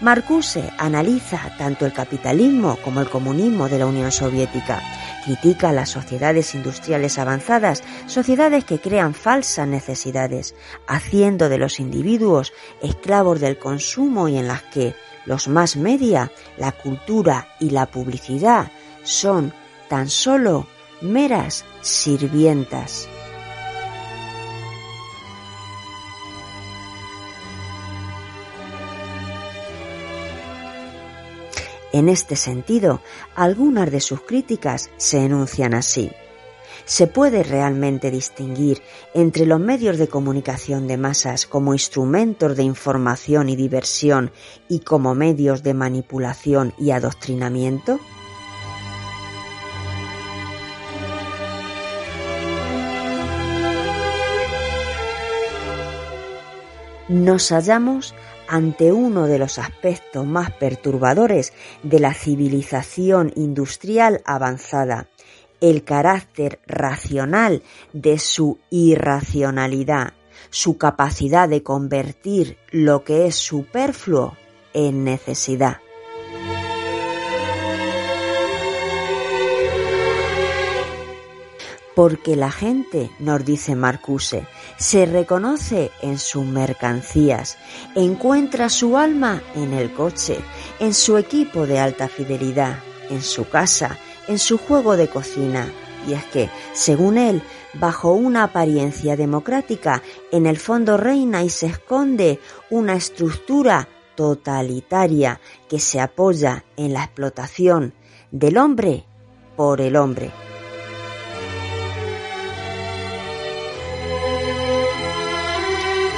Marcuse 0.00 0.70
analiza 0.78 1.56
tanto 1.58 1.84
el 1.84 1.92
capitalismo 1.92 2.78
como 2.84 3.00
el 3.00 3.10
comunismo 3.10 3.68
de 3.68 3.80
la 3.80 3.86
Unión 3.86 4.12
Soviética. 4.12 4.80
Critica 5.24 5.72
las 5.72 5.90
sociedades 5.90 6.54
industriales 6.54 7.18
avanzadas, 7.18 7.82
sociedades 8.06 8.64
que 8.64 8.78
crean 8.78 9.12
falsas 9.12 9.66
necesidades, 9.66 10.54
haciendo 10.86 11.48
de 11.48 11.58
los 11.58 11.80
individuos 11.80 12.52
esclavos 12.80 13.40
del 13.40 13.58
consumo 13.58 14.28
y 14.28 14.38
en 14.38 14.46
las 14.46 14.62
que 14.62 14.94
los 15.26 15.48
más 15.48 15.76
media, 15.76 16.30
la 16.56 16.70
cultura 16.70 17.48
y 17.58 17.70
la 17.70 17.86
publicidad 17.86 18.70
son 19.02 19.52
tan 19.88 20.08
solo 20.08 20.68
meras 21.00 21.64
sirvientas. 21.82 23.08
En 31.98 32.08
este 32.08 32.36
sentido, 32.36 33.00
algunas 33.34 33.90
de 33.90 34.00
sus 34.00 34.20
críticas 34.20 34.88
se 34.98 35.24
enuncian 35.24 35.74
así. 35.74 36.12
¿Se 36.84 37.08
puede 37.08 37.42
realmente 37.42 38.12
distinguir 38.12 38.82
entre 39.14 39.46
los 39.46 39.58
medios 39.58 39.98
de 39.98 40.06
comunicación 40.06 40.86
de 40.86 40.96
masas 40.96 41.44
como 41.44 41.72
instrumentos 41.72 42.56
de 42.56 42.62
información 42.62 43.48
y 43.48 43.56
diversión 43.56 44.30
y 44.68 44.78
como 44.78 45.16
medios 45.16 45.64
de 45.64 45.74
manipulación 45.74 46.72
y 46.78 46.92
adoctrinamiento? 46.92 47.98
Nos 57.08 57.50
hallamos 57.50 58.14
ante 58.48 58.92
uno 58.92 59.26
de 59.26 59.38
los 59.38 59.58
aspectos 59.58 60.26
más 60.26 60.50
perturbadores 60.50 61.52
de 61.82 62.00
la 62.00 62.14
civilización 62.14 63.32
industrial 63.36 64.22
avanzada, 64.24 65.06
el 65.60 65.84
carácter 65.84 66.60
racional 66.66 67.62
de 67.92 68.18
su 68.18 68.58
irracionalidad, 68.70 70.14
su 70.50 70.78
capacidad 70.78 71.48
de 71.48 71.62
convertir 71.62 72.56
lo 72.70 73.04
que 73.04 73.26
es 73.26 73.34
superfluo 73.34 74.36
en 74.72 75.04
necesidad. 75.04 75.78
Porque 81.98 82.36
la 82.36 82.52
gente, 82.52 83.10
nos 83.18 83.44
dice 83.44 83.74
Marcuse, 83.74 84.46
se 84.76 85.04
reconoce 85.04 85.90
en 86.00 86.20
sus 86.20 86.44
mercancías, 86.44 87.58
encuentra 87.96 88.68
su 88.68 88.96
alma 88.96 89.42
en 89.56 89.72
el 89.72 89.92
coche, 89.92 90.38
en 90.78 90.94
su 90.94 91.18
equipo 91.18 91.66
de 91.66 91.80
alta 91.80 92.06
fidelidad, 92.06 92.78
en 93.10 93.20
su 93.20 93.48
casa, 93.48 93.98
en 94.28 94.38
su 94.38 94.58
juego 94.58 94.96
de 94.96 95.08
cocina. 95.08 95.72
Y 96.06 96.12
es 96.12 96.24
que, 96.26 96.48
según 96.72 97.18
él, 97.18 97.42
bajo 97.74 98.12
una 98.12 98.44
apariencia 98.44 99.16
democrática, 99.16 100.00
en 100.30 100.46
el 100.46 100.58
fondo 100.58 100.98
reina 100.98 101.42
y 101.42 101.50
se 101.50 101.66
esconde 101.66 102.38
una 102.70 102.94
estructura 102.94 103.88
totalitaria 104.14 105.40
que 105.68 105.80
se 105.80 105.98
apoya 105.98 106.64
en 106.76 106.92
la 106.92 107.02
explotación 107.02 107.92
del 108.30 108.56
hombre 108.56 109.04
por 109.56 109.80
el 109.80 109.96
hombre. 109.96 110.30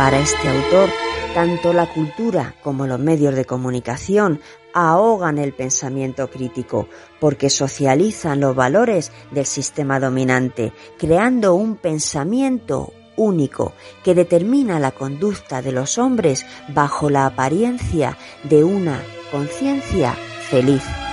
Para 0.01 0.19
este 0.19 0.49
autor, 0.49 0.89
tanto 1.35 1.75
la 1.75 1.85
cultura 1.85 2.55
como 2.63 2.87
los 2.87 2.99
medios 2.99 3.35
de 3.35 3.45
comunicación 3.45 4.41
ahogan 4.73 5.37
el 5.37 5.53
pensamiento 5.53 6.31
crítico 6.31 6.89
porque 7.21 7.51
socializan 7.51 8.41
los 8.41 8.57
valores 8.57 9.13
del 9.31 9.45
sistema 9.45 10.01
dominante, 10.01 10.73
creando 10.99 11.55
un 11.55 11.77
pensamiento 11.77 12.95
único 13.19 13.75
que 14.03 14.15
determina 14.15 14.81
la 14.81 14.93
conducta 14.93 15.61
de 15.61 15.73
los 15.73 15.99
hombres 15.99 16.47
bajo 16.69 17.11
la 17.11 17.27
apariencia 17.27 18.17
de 18.45 18.65
una 18.65 19.03
conciencia 19.31 20.15
feliz. 20.49 21.10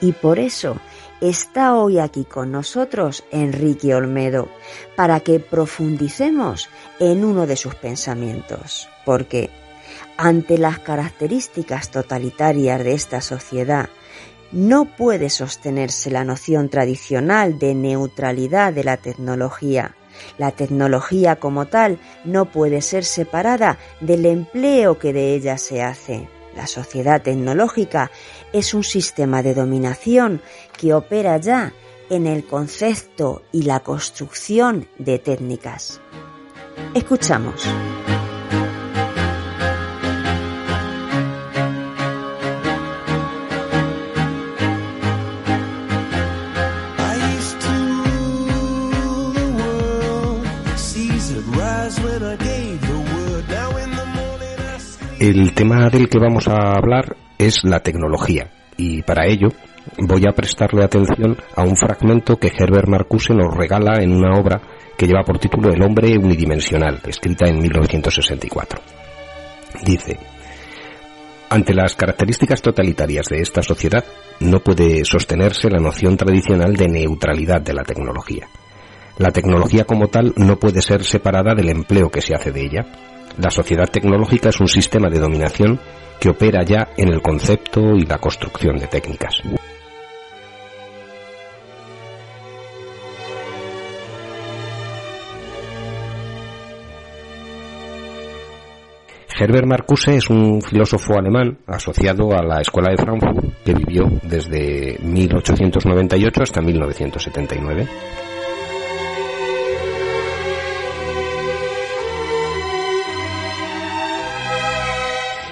Y 0.00 0.12
por 0.12 0.38
eso 0.38 0.78
está 1.20 1.74
hoy 1.74 1.98
aquí 1.98 2.24
con 2.24 2.52
nosotros 2.52 3.24
Enrique 3.30 3.94
Olmedo, 3.94 4.48
para 4.94 5.20
que 5.20 5.40
profundicemos 5.40 6.68
en 7.00 7.24
uno 7.24 7.46
de 7.46 7.56
sus 7.56 7.74
pensamientos. 7.74 8.88
Porque 9.04 9.50
ante 10.16 10.58
las 10.58 10.78
características 10.78 11.90
totalitarias 11.90 12.82
de 12.82 12.92
esta 12.92 13.20
sociedad, 13.20 13.88
no 14.52 14.84
puede 14.96 15.28
sostenerse 15.28 16.10
la 16.10 16.24
noción 16.24 16.68
tradicional 16.68 17.58
de 17.58 17.74
neutralidad 17.74 18.72
de 18.72 18.84
la 18.84 18.96
tecnología. 18.96 19.96
La 20.38 20.50
tecnología 20.50 21.36
como 21.36 21.66
tal 21.66 21.98
no 22.24 22.46
puede 22.46 22.80
ser 22.80 23.04
separada 23.04 23.78
del 24.00 24.24
empleo 24.24 24.98
que 24.98 25.12
de 25.12 25.34
ella 25.34 25.58
se 25.58 25.82
hace. 25.82 26.28
La 26.54 26.66
sociedad 26.66 27.20
tecnológica 27.20 28.10
es 28.58 28.72
un 28.72 28.84
sistema 28.84 29.42
de 29.42 29.54
dominación 29.54 30.40
que 30.78 30.94
opera 30.94 31.36
ya 31.36 31.74
en 32.08 32.26
el 32.26 32.46
concepto 32.46 33.42
y 33.52 33.62
la 33.62 33.80
construcción 33.80 34.88
de 34.98 35.18
técnicas. 35.18 36.00
Escuchamos. 36.94 37.68
El 55.18 55.54
tema 55.54 55.90
del 55.90 56.08
que 56.08 56.18
vamos 56.18 56.46
a 56.46 56.74
hablar 56.74 57.25
es 57.46 57.64
la 57.64 57.80
tecnología 57.80 58.50
y 58.76 59.02
para 59.02 59.26
ello 59.26 59.48
voy 59.98 60.24
a 60.28 60.32
prestarle 60.32 60.84
atención 60.84 61.36
a 61.54 61.62
un 61.62 61.76
fragmento 61.76 62.36
que 62.36 62.48
Herbert 62.48 62.88
Marcuse 62.88 63.34
nos 63.34 63.54
regala 63.54 64.02
en 64.02 64.12
una 64.12 64.38
obra 64.38 64.60
que 64.98 65.06
lleva 65.06 65.22
por 65.22 65.38
título 65.38 65.72
El 65.72 65.82
hombre 65.82 66.18
unidimensional, 66.18 67.00
escrita 67.06 67.46
en 67.46 67.60
1964. 67.60 68.80
Dice, 69.84 70.18
ante 71.50 71.74
las 71.74 71.94
características 71.94 72.60
totalitarias 72.60 73.26
de 73.26 73.40
esta 73.40 73.62
sociedad, 73.62 74.04
no 74.40 74.58
puede 74.60 75.04
sostenerse 75.04 75.70
la 75.70 75.78
noción 75.78 76.16
tradicional 76.16 76.74
de 76.74 76.88
neutralidad 76.88 77.60
de 77.60 77.74
la 77.74 77.84
tecnología. 77.84 78.48
La 79.18 79.30
tecnología 79.30 79.84
como 79.84 80.08
tal 80.08 80.32
no 80.36 80.58
puede 80.58 80.82
ser 80.82 81.04
separada 81.04 81.54
del 81.54 81.68
empleo 81.68 82.10
que 82.10 82.20
se 82.20 82.34
hace 82.34 82.50
de 82.50 82.62
ella, 82.62 82.86
la 83.38 83.50
sociedad 83.50 83.88
tecnológica 83.90 84.48
es 84.48 84.60
un 84.60 84.68
sistema 84.68 85.10
de 85.10 85.20
dominación 85.20 85.78
opera 86.28 86.62
ya 86.62 86.88
en 86.96 87.08
el 87.08 87.22
concepto 87.22 87.94
y 87.96 88.04
la 88.04 88.18
construcción 88.18 88.76
de 88.78 88.86
técnicas. 88.86 89.42
Herbert 99.38 99.66
Marcuse 99.66 100.16
es 100.16 100.30
un 100.30 100.62
filósofo 100.62 101.18
alemán 101.18 101.58
asociado 101.66 102.32
a 102.32 102.42
la 102.42 102.62
Escuela 102.62 102.90
de 102.90 102.96
Frankfurt 102.96 103.62
que 103.64 103.74
vivió 103.74 104.08
desde 104.22 104.98
1898 105.02 106.42
hasta 106.42 106.62
1979. 106.62 107.86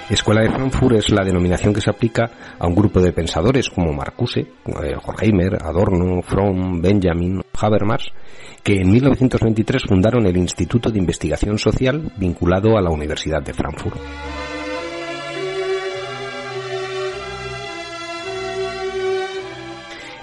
Escuela 0.09 0.41
de 0.41 0.51
Frankfurt 0.51 0.97
es 0.97 1.09
la 1.09 1.23
denominación 1.23 1.73
que 1.73 1.81
se 1.81 1.89
aplica 1.89 2.29
a 2.59 2.67
un 2.67 2.75
grupo 2.75 3.01
de 3.01 3.11
pensadores 3.11 3.71
como 3.71 3.91
Marcuse, 3.91 4.41
eh, 4.41 4.95
Horkheimer, 5.03 5.57
Adorno, 5.63 6.21
Fromm, 6.21 6.79
Benjamin, 6.79 7.41
Habermas, 7.59 8.11
que 8.61 8.81
en 8.81 8.91
1923 8.91 9.83
fundaron 9.87 10.27
el 10.27 10.37
Instituto 10.37 10.91
de 10.91 10.99
Investigación 10.99 11.57
Social 11.57 12.13
vinculado 12.17 12.77
a 12.77 12.81
la 12.81 12.91
Universidad 12.91 13.41
de 13.41 13.53
Frankfurt. 13.53 13.97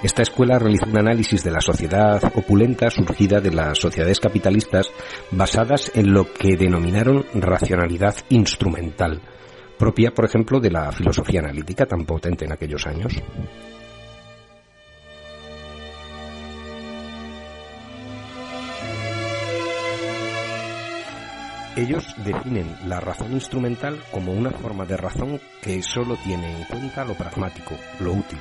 Esta 0.02 0.22
escuela 0.22 0.59
realizó 0.59 0.87
un 0.87 0.98
análisis 0.98 1.44
de 1.44 1.52
la 1.52 1.61
sociedad 1.61 2.20
opulenta 2.35 2.90
surgida 2.90 3.40
de 3.40 3.52
las 3.52 3.78
sociedades 3.78 4.18
capitalistas 4.18 4.90
basadas 5.30 5.92
en 5.94 6.12
lo 6.12 6.33
que 6.33 6.57
denominaron 6.57 7.24
racionalidad 7.35 8.16
instrumental, 8.28 9.20
propia, 9.78 10.12
por 10.12 10.24
ejemplo, 10.24 10.61
de 10.61 10.70
la 10.70 10.92
filosofía 10.92 11.40
analítica 11.40 11.87
tan 11.87 12.04
potente 12.04 12.44
en 12.44 12.52
aquellos 12.52 12.87
años. 12.87 13.14
Ellos 21.74 22.14
definen 22.22 22.76
la 22.87 23.00
razón 23.00 23.32
instrumental 23.32 23.98
como 24.11 24.32
una 24.32 24.50
forma 24.50 24.85
de 24.85 24.98
razón 24.98 25.40
que 25.62 25.82
solo 25.82 26.16
tiene 26.22 26.54
en 26.54 26.64
cuenta 26.64 27.02
lo 27.02 27.14
pragmático, 27.14 27.74
lo 27.98 28.12
útil, 28.12 28.38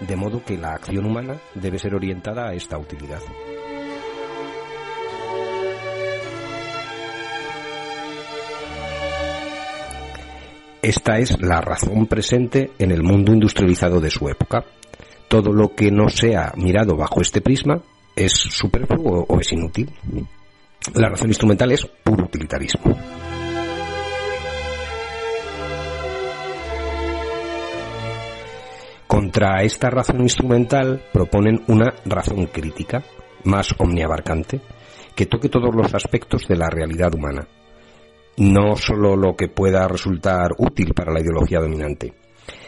de 0.00 0.16
modo 0.16 0.42
que 0.42 0.56
la 0.56 0.72
acción 0.72 1.04
humana 1.04 1.36
debe 1.54 1.78
ser 1.78 1.94
orientada 1.94 2.48
a 2.48 2.54
esta 2.54 2.78
utilidad. 2.78 3.20
Esta 10.82 11.18
es 11.18 11.40
la 11.40 11.60
razón 11.60 12.08
presente 12.08 12.72
en 12.76 12.90
el 12.90 13.04
mundo 13.04 13.32
industrializado 13.32 14.00
de 14.00 14.10
su 14.10 14.28
época. 14.28 14.64
Todo 15.28 15.52
lo 15.52 15.76
que 15.76 15.92
no 15.92 16.08
sea 16.08 16.52
mirado 16.56 16.96
bajo 16.96 17.20
este 17.20 17.40
prisma 17.40 17.80
es 18.16 18.32
superfluo 18.32 19.24
o 19.28 19.38
es 19.38 19.52
inútil. 19.52 19.88
La 20.94 21.08
razón 21.08 21.28
instrumental 21.28 21.70
es 21.70 21.86
puro 21.86 22.24
utilitarismo. 22.24 22.98
Contra 29.06 29.62
esta 29.62 29.88
razón 29.88 30.22
instrumental 30.22 31.00
proponen 31.12 31.62
una 31.68 31.94
razón 32.06 32.46
crítica, 32.46 33.04
más 33.44 33.72
omniabarcante, 33.78 34.60
que 35.14 35.26
toque 35.26 35.48
todos 35.48 35.72
los 35.72 35.94
aspectos 35.94 36.48
de 36.48 36.56
la 36.56 36.68
realidad 36.68 37.14
humana, 37.14 37.46
no 38.42 38.74
solo 38.74 39.14
lo 39.16 39.36
que 39.36 39.46
pueda 39.46 39.86
resultar 39.86 40.50
útil 40.58 40.94
para 40.94 41.12
la 41.12 41.20
ideología 41.20 41.60
dominante. 41.60 42.12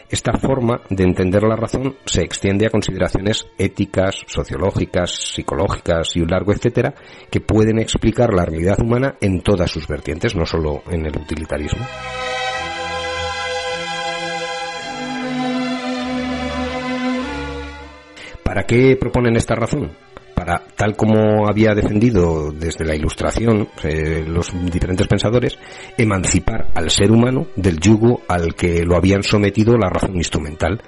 Esta 0.09 0.37
forma 0.37 0.81
de 0.89 1.03
entender 1.03 1.43
la 1.43 1.57
razón 1.57 1.97
se 2.05 2.21
extiende 2.21 2.65
a 2.65 2.69
consideraciones 2.69 3.47
éticas, 3.57 4.23
sociológicas, 4.27 5.11
psicológicas 5.11 6.15
y 6.15 6.21
un 6.21 6.29
largo 6.29 6.53
etcétera 6.53 6.93
que 7.29 7.41
pueden 7.41 7.79
explicar 7.79 8.33
la 8.33 8.45
realidad 8.45 8.79
humana 8.79 9.15
en 9.19 9.41
todas 9.41 9.69
sus 9.69 9.87
vertientes, 9.87 10.35
no 10.35 10.45
solo 10.45 10.81
en 10.89 11.07
el 11.07 11.17
utilitarismo. 11.17 11.85
¿Para 18.43 18.63
qué 18.63 18.95
proponen 18.95 19.35
esta 19.35 19.55
razón? 19.55 19.91
Para, 20.35 20.61
tal 20.75 20.95
como 20.95 21.47
había 21.47 21.73
defendido 21.73 22.51
desde 22.51 22.85
la 22.85 22.95
Ilustración 22.95 23.69
eh, 23.83 24.23
los 24.27 24.51
diferentes 24.69 25.07
pensadores, 25.07 25.57
emancipar 25.97 26.67
al 26.75 26.89
ser 26.89 27.11
humano 27.11 27.47
del 27.55 27.79
yugo 27.79 28.21
al 28.27 28.53
que 28.53 28.83
lo 28.83 28.97
habían 28.97 29.23
sometido 29.23 29.77
la 29.77 29.89
razón 29.89 30.15
instrumental, 30.15 30.81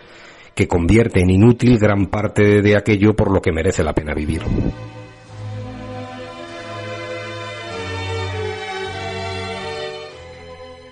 que 0.53 0.67
convierte 0.67 1.21
en 1.21 1.29
inútil 1.29 1.79
gran 1.79 2.07
parte 2.07 2.61
de 2.61 2.75
aquello 2.75 3.15
por 3.15 3.31
lo 3.31 3.41
que 3.41 3.51
merece 3.51 3.83
la 3.83 3.93
pena 3.93 4.13
vivir. 4.13 4.41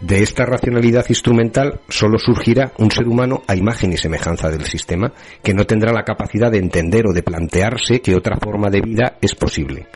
De 0.05 0.21
esta 0.21 0.45
racionalidad 0.45 1.03
instrumental 1.09 1.79
solo 1.89 2.19
surgirá 2.19 2.73
un 2.77 2.91
ser 2.91 3.07
humano 3.07 3.41
a 3.47 3.55
imagen 3.55 3.91
y 3.91 3.97
semejanza 3.97 4.51
del 4.51 4.63
sistema, 4.65 5.11
que 5.41 5.55
no 5.55 5.65
tendrá 5.65 5.91
la 5.91 6.03
capacidad 6.03 6.51
de 6.51 6.59
entender 6.59 7.07
o 7.07 7.11
de 7.11 7.23
plantearse 7.23 8.01
que 8.01 8.13
otra 8.13 8.37
forma 8.37 8.69
de 8.69 8.81
vida 8.81 9.17
es 9.19 9.33
posible. 9.33 9.87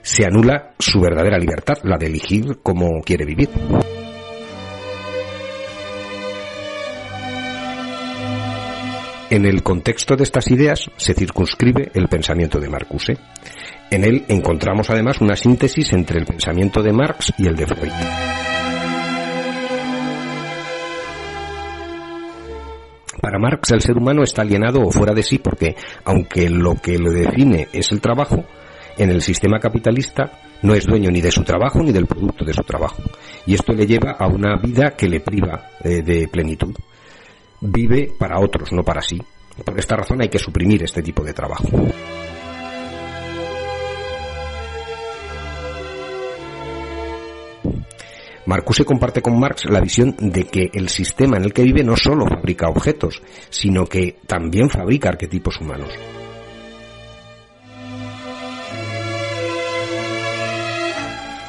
Se 0.00 0.24
anula 0.24 0.72
su 0.78 0.98
verdadera 0.98 1.36
libertad, 1.36 1.76
la 1.82 1.98
de 1.98 2.06
elegir 2.06 2.60
cómo 2.62 3.02
quiere 3.04 3.26
vivir. 3.26 3.50
En 9.28 9.44
el 9.44 9.62
contexto 9.62 10.16
de 10.16 10.22
estas 10.22 10.50
ideas 10.50 10.90
se 10.96 11.12
circunscribe 11.12 11.90
el 11.92 12.08
pensamiento 12.08 12.58
de 12.58 12.70
Marcuse. 12.70 13.18
En 13.90 14.04
él 14.04 14.24
encontramos 14.28 14.88
además 14.88 15.20
una 15.20 15.36
síntesis 15.36 15.92
entre 15.92 16.18
el 16.18 16.24
pensamiento 16.24 16.82
de 16.82 16.92
Marx 16.94 17.34
y 17.36 17.46
el 17.46 17.56
de 17.56 17.66
Freud. 17.66 17.92
Para 23.24 23.38
Marx 23.38 23.72
el 23.72 23.80
ser 23.80 23.96
humano 23.96 24.22
está 24.22 24.42
alienado 24.42 24.82
o 24.82 24.90
fuera 24.90 25.14
de 25.14 25.22
sí 25.22 25.38
porque, 25.38 25.74
aunque 26.04 26.50
lo 26.50 26.74
que 26.74 26.98
lo 26.98 27.10
define 27.10 27.68
es 27.72 27.90
el 27.90 28.02
trabajo, 28.02 28.44
en 28.98 29.08
el 29.08 29.22
sistema 29.22 29.58
capitalista 29.58 30.30
no 30.60 30.74
es 30.74 30.84
dueño 30.84 31.10
ni 31.10 31.22
de 31.22 31.30
su 31.30 31.42
trabajo 31.42 31.82
ni 31.82 31.90
del 31.90 32.04
producto 32.04 32.44
de 32.44 32.52
su 32.52 32.62
trabajo. 32.64 33.02
Y 33.46 33.54
esto 33.54 33.72
le 33.72 33.86
lleva 33.86 34.10
a 34.18 34.26
una 34.26 34.58
vida 34.58 34.90
que 34.90 35.08
le 35.08 35.20
priva 35.20 35.70
eh, 35.82 36.02
de 36.02 36.28
plenitud. 36.28 36.74
Vive 37.62 38.12
para 38.18 38.38
otros, 38.40 38.70
no 38.72 38.82
para 38.82 39.00
sí. 39.00 39.18
Por 39.64 39.78
esta 39.78 39.96
razón 39.96 40.20
hay 40.20 40.28
que 40.28 40.38
suprimir 40.38 40.82
este 40.82 41.00
tipo 41.00 41.24
de 41.24 41.32
trabajo. 41.32 41.66
Marcuse 48.46 48.84
comparte 48.84 49.22
con 49.22 49.38
Marx 49.38 49.64
la 49.70 49.80
visión 49.80 50.14
de 50.18 50.44
que 50.44 50.70
el 50.74 50.88
sistema 50.88 51.38
en 51.38 51.44
el 51.44 51.52
que 51.52 51.62
vive 51.62 51.82
no 51.82 51.96
solo 51.96 52.26
fabrica 52.26 52.68
objetos, 52.68 53.22
sino 53.48 53.86
que 53.86 54.16
también 54.26 54.68
fabrica 54.68 55.08
arquetipos 55.08 55.60
humanos. 55.60 55.88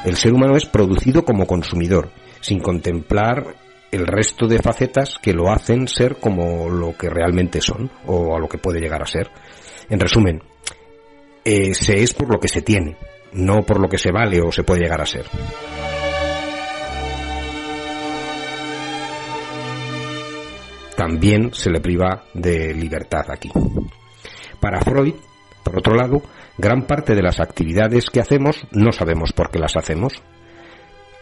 El 0.06 0.16
ser 0.16 0.32
humano 0.32 0.56
es 0.56 0.64
producido 0.66 1.24
como 1.24 1.46
consumidor, 1.46 2.10
sin 2.40 2.60
contemplar 2.60 3.56
el 3.90 4.06
resto 4.06 4.46
de 4.46 4.60
facetas 4.60 5.18
que 5.20 5.32
lo 5.32 5.50
hacen 5.50 5.88
ser 5.88 6.16
como 6.16 6.68
lo 6.70 6.96
que 6.96 7.10
realmente 7.10 7.60
son 7.60 7.90
o 8.06 8.36
a 8.36 8.38
lo 8.38 8.48
que 8.48 8.58
puede 8.58 8.80
llegar 8.80 9.02
a 9.02 9.06
ser. 9.06 9.30
En 9.88 10.00
resumen, 10.00 10.42
eh, 11.44 11.74
se 11.74 12.02
es 12.02 12.14
por 12.14 12.30
lo 12.30 12.38
que 12.38 12.48
se 12.48 12.62
tiene, 12.62 12.96
no 13.32 13.62
por 13.62 13.80
lo 13.80 13.88
que 13.88 13.98
se 13.98 14.12
vale 14.12 14.40
o 14.40 14.50
se 14.50 14.62
puede 14.62 14.82
llegar 14.82 15.00
a 15.00 15.06
ser. 15.06 15.26
También 21.06 21.54
se 21.54 21.70
le 21.70 21.80
priva 21.80 22.24
de 22.34 22.74
libertad 22.74 23.26
aquí. 23.28 23.48
Para 24.58 24.80
Freud, 24.80 25.14
por 25.62 25.78
otro 25.78 25.94
lado, 25.94 26.20
gran 26.58 26.82
parte 26.82 27.14
de 27.14 27.22
las 27.22 27.38
actividades 27.38 28.10
que 28.10 28.18
hacemos 28.18 28.66
no 28.72 28.90
sabemos 28.90 29.32
por 29.32 29.52
qué 29.52 29.60
las 29.60 29.76
hacemos. 29.76 30.14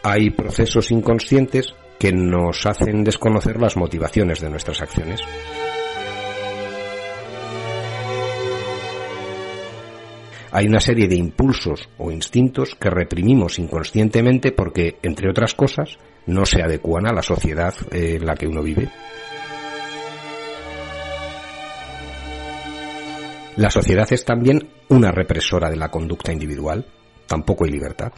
Hay 0.01 0.31
procesos 0.31 0.89
inconscientes 0.89 1.75
que 1.99 2.11
nos 2.11 2.65
hacen 2.65 3.03
desconocer 3.03 3.61
las 3.61 3.77
motivaciones 3.77 4.41
de 4.41 4.49
nuestras 4.49 4.81
acciones. 4.81 5.21
Hay 10.51 10.65
una 10.65 10.79
serie 10.79 11.07
de 11.07 11.15
impulsos 11.15 11.89
o 11.99 12.09
instintos 12.09 12.73
que 12.73 12.89
reprimimos 12.89 13.59
inconscientemente 13.59 14.51
porque, 14.51 14.97
entre 15.03 15.29
otras 15.29 15.53
cosas, 15.53 15.99
no 16.25 16.43
se 16.47 16.63
adecuan 16.63 17.05
a 17.05 17.13
la 17.13 17.21
sociedad 17.21 17.75
en 17.91 18.25
la 18.25 18.33
que 18.33 18.47
uno 18.47 18.63
vive. 18.63 18.89
La 23.57 23.69
sociedad 23.69 24.11
es 24.11 24.25
también 24.25 24.67
una 24.89 25.11
represora 25.11 25.69
de 25.69 25.77
la 25.77 25.89
conducta 25.89 26.33
individual. 26.33 26.85
Tampoco 27.25 27.63
hay 27.63 27.71
libertad. 27.71 28.11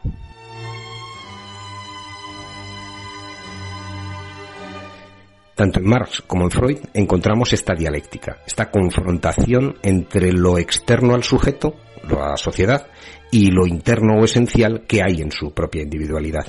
Tanto 5.53 5.79
en 5.79 5.87
Marx 5.87 6.21
como 6.21 6.43
en 6.45 6.51
Freud 6.51 6.77
encontramos 6.93 7.53
esta 7.53 7.75
dialéctica, 7.75 8.37
esta 8.45 8.71
confrontación 8.71 9.75
entre 9.83 10.31
lo 10.31 10.57
externo 10.57 11.13
al 11.13 11.23
sujeto, 11.23 11.75
la 12.09 12.35
sociedad, 12.37 12.87
y 13.31 13.51
lo 13.51 13.67
interno 13.67 14.19
o 14.19 14.25
esencial 14.25 14.85
que 14.87 15.03
hay 15.03 15.21
en 15.21 15.31
su 15.31 15.51
propia 15.53 15.83
individualidad. 15.83 16.45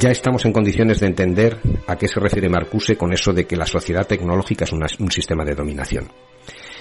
Ya 0.00 0.10
estamos 0.10 0.46
en 0.46 0.54
condiciones 0.54 0.98
de 1.00 1.08
entender 1.08 1.58
a 1.86 1.94
qué 1.96 2.08
se 2.08 2.18
refiere 2.20 2.48
Marcuse 2.48 2.96
con 2.96 3.12
eso 3.12 3.34
de 3.34 3.44
que 3.44 3.54
la 3.54 3.66
sociedad 3.66 4.06
tecnológica 4.06 4.64
es 4.64 4.72
un 4.72 5.10
sistema 5.10 5.44
de 5.44 5.54
dominación. 5.54 6.10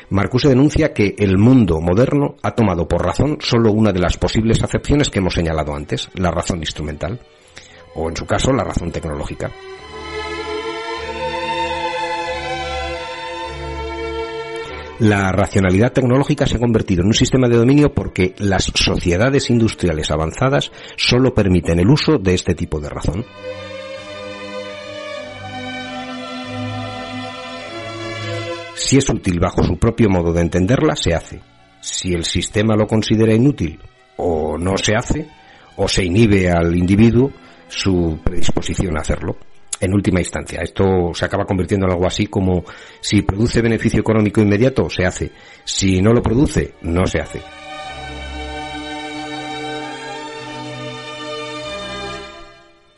Marcuse 0.09 0.47
denuncia 0.47 0.93
que 0.93 1.15
el 1.17 1.37
mundo 1.37 1.81
moderno 1.81 2.37
ha 2.41 2.51
tomado 2.51 2.87
por 2.87 3.05
razón 3.05 3.37
solo 3.41 3.73
una 3.73 3.91
de 3.91 3.99
las 3.99 4.17
posibles 4.17 4.63
acepciones 4.63 5.09
que 5.09 5.19
hemos 5.19 5.33
señalado 5.33 5.75
antes, 5.75 6.07
la 6.13 6.31
razón 6.31 6.59
instrumental, 6.59 7.19
o 7.93 8.07
en 8.07 8.15
su 8.15 8.25
caso 8.25 8.53
la 8.53 8.63
razón 8.63 8.89
tecnológica. 8.89 9.51
La 14.99 15.31
racionalidad 15.31 15.93
tecnológica 15.93 16.45
se 16.45 16.57
ha 16.57 16.59
convertido 16.59 17.01
en 17.01 17.07
un 17.07 17.13
sistema 17.13 17.47
de 17.47 17.55
dominio 17.55 17.93
porque 17.93 18.35
las 18.39 18.65
sociedades 18.65 19.49
industriales 19.49 20.11
avanzadas 20.11 20.73
solo 20.97 21.33
permiten 21.33 21.79
el 21.79 21.89
uso 21.89 22.17
de 22.17 22.33
este 22.33 22.53
tipo 22.53 22.81
de 22.81 22.89
razón. 22.89 23.25
Si 28.75 28.97
es 28.97 29.09
útil 29.09 29.39
bajo 29.39 29.63
su 29.63 29.77
propio 29.77 30.09
modo 30.09 30.33
de 30.33 30.41
entenderla, 30.41 30.97
se 30.97 31.13
hace. 31.13 31.39
Si 31.79 32.13
el 32.13 32.25
sistema 32.25 32.75
lo 32.75 32.85
considera 32.85 33.33
inútil, 33.33 33.79
o 34.17 34.57
no 34.57 34.77
se 34.77 34.95
hace, 34.95 35.29
o 35.77 35.87
se 35.87 36.03
inhibe 36.03 36.49
al 36.49 36.75
individuo 36.75 37.31
su 37.69 38.19
predisposición 38.21 38.97
a 38.97 39.01
hacerlo. 39.01 39.37
En 39.81 39.93
última 39.93 40.19
instancia, 40.19 40.61
esto 40.61 41.13
se 41.13 41.25
acaba 41.25 41.45
convirtiendo 41.45 41.85
en 41.85 41.93
algo 41.93 42.05
así 42.05 42.27
como 42.27 42.65
si 42.99 43.21
produce 43.21 43.61
beneficio 43.61 44.01
económico 44.01 44.41
inmediato, 44.41 44.89
se 44.89 45.05
hace. 45.05 45.31
Si 45.63 46.01
no 46.01 46.11
lo 46.11 46.21
produce, 46.21 46.73
no 46.81 47.05
se 47.05 47.19
hace. 47.19 47.41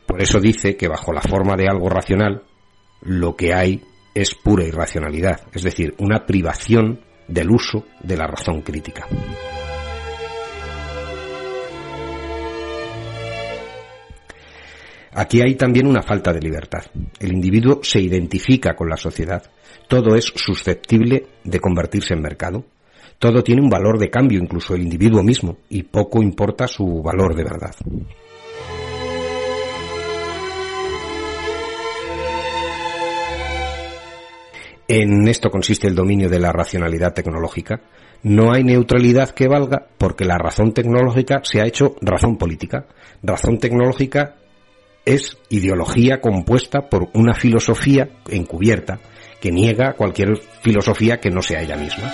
Por 0.08 0.22
eso 0.22 0.40
dice 0.40 0.76
que 0.76 0.88
bajo 0.88 1.14
la 1.14 1.22
forma 1.22 1.56
de 1.56 1.68
algo 1.68 1.88
racional, 1.88 2.44
lo 3.02 3.36
que 3.36 3.54
hay 3.54 3.82
es 4.14 4.36
pura 4.36 4.66
irracionalidad, 4.66 5.48
es 5.54 5.64
decir, 5.64 5.96
una 6.00 6.26
privación 6.26 7.00
del 7.28 7.50
uso 7.50 7.86
de 8.02 8.18
la 8.18 8.28
razón 8.28 8.62
crítica. 8.62 9.08
Aquí 15.14 15.42
hay 15.42 15.56
también 15.56 15.88
una 15.88 16.02
falta 16.02 16.32
de 16.32 16.40
libertad. 16.40 16.84
El 17.20 17.34
individuo 17.34 17.80
se 17.84 18.00
identifica 18.00 18.76
con 18.76 18.88
la 18.90 18.96
sociedad. 18.96 19.44
Todo 19.88 20.16
es 20.16 20.26
susceptible 20.36 21.28
de 21.44 21.60
convertirse 21.60 22.14
en 22.14 22.22
mercado. 22.22 22.66
Todo 23.20 23.44
tiene 23.44 23.62
un 23.62 23.70
valor 23.70 24.00
de 24.00 24.10
cambio, 24.10 24.40
incluso 24.40 24.74
el 24.74 24.84
individuo 24.84 25.22
mismo, 25.22 25.58
y 25.70 25.84
poco 25.84 26.24
importa 26.24 26.68
su 26.68 27.04
valor 27.04 27.36
de 27.36 27.44
verdad. 27.44 27.76
En 34.88 35.28
esto 35.28 35.50
consiste 35.50 35.88
el 35.88 35.96
dominio 35.96 36.30
de 36.30 36.40
la 36.40 36.52
racionalidad 36.52 37.14
tecnológica. 37.14 37.82
No 38.24 38.52
hay 38.52 38.64
neutralidad 38.64 39.30
que 39.30 39.48
valga 39.48 39.88
porque 39.98 40.26
la 40.26 40.38
razón 40.38 40.74
tecnológica 40.74 41.42
se 41.44 41.62
ha 41.62 41.66
hecho 41.66 41.96
razón 42.02 42.38
política. 42.38 42.88
Razón 43.24 43.58
tecnológica 43.58 44.41
es 45.06 45.38
ideología 45.50 46.22
compuesta 46.22 46.90
por 46.90 47.10
una 47.14 47.34
filosofía 47.34 48.10
encubierta 48.30 49.00
que 49.40 49.52
niega 49.52 49.94
cualquier 49.94 50.38
filosofía 50.62 51.20
que 51.20 51.32
no 51.32 51.42
sea 51.42 51.62
ella 51.62 51.76
misma. 51.76 52.12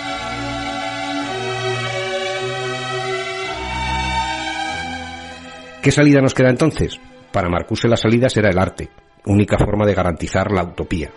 ¿Qué 5.82 5.90
salida 5.92 6.20
nos 6.20 6.34
queda 6.34 6.50
entonces? 6.50 6.98
Para 7.32 7.48
Marcuse 7.48 7.88
la 7.88 7.96
salida 7.96 8.28
será 8.28 8.50
el 8.50 8.58
arte, 8.58 8.88
única 9.26 9.58
forma 9.58 9.86
de 9.86 9.94
garantizar 9.94 10.50
la 10.50 10.64
utopía. 10.64 11.10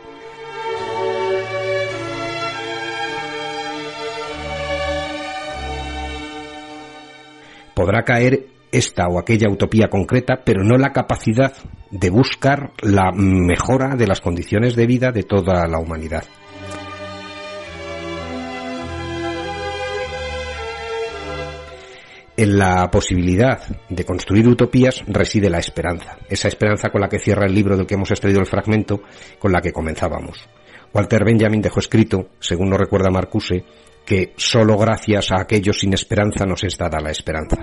podrá 7.82 8.04
caer 8.04 8.46
esta 8.72 9.08
o 9.08 9.20
aquella 9.20 9.50
utopía 9.50 9.90
concreta, 9.90 10.42
pero 10.44 10.64
no 10.64 10.78
la 10.78 10.92
capacidad 10.92 11.54
de 11.90 12.10
buscar 12.10 12.72
la 12.82 13.12
mejora 13.14 13.96
de 13.96 14.08
las 14.08 14.22
condiciones 14.22 14.76
de 14.76 14.88
vida 14.88 15.12
de 15.12 15.24
toda 15.24 15.68
la 15.68 15.80
humanidad. 15.80 16.24
En 22.38 22.58
la 22.58 22.90
posibilidad 22.90 23.62
de 23.90 24.06
construir 24.06 24.48
utopías 24.48 25.04
reside 25.06 25.50
la 25.50 25.60
esperanza, 25.60 26.18
esa 26.28 26.48
esperanza 26.48 26.90
con 26.90 27.02
la 27.02 27.10
que 27.10 27.20
cierra 27.20 27.46
el 27.46 27.54
libro 27.54 27.78
del 27.78 27.86
que 27.86 27.94
hemos 27.94 28.10
extraído 28.10 28.40
el 28.40 28.48
fragmento, 28.48 29.04
con 29.38 29.52
la 29.52 29.62
que 29.62 29.72
comenzábamos. 29.72 30.50
Walter 30.94 31.24
Benjamin 31.24 31.62
dejó 31.62 31.80
escrito, 31.80 32.30
según 32.40 32.70
lo 32.70 32.78
recuerda 32.78 33.12
Marcuse, 33.12 33.64
que 34.06 34.34
sólo 34.38 34.78
gracias 34.78 35.32
a 35.32 35.42
aquellos 35.42 35.80
sin 35.80 35.94
esperanza 35.94 36.46
nos 36.46 36.64
es 36.64 36.78
dada 36.78 37.00
la 37.00 37.12
esperanza. 37.12 37.58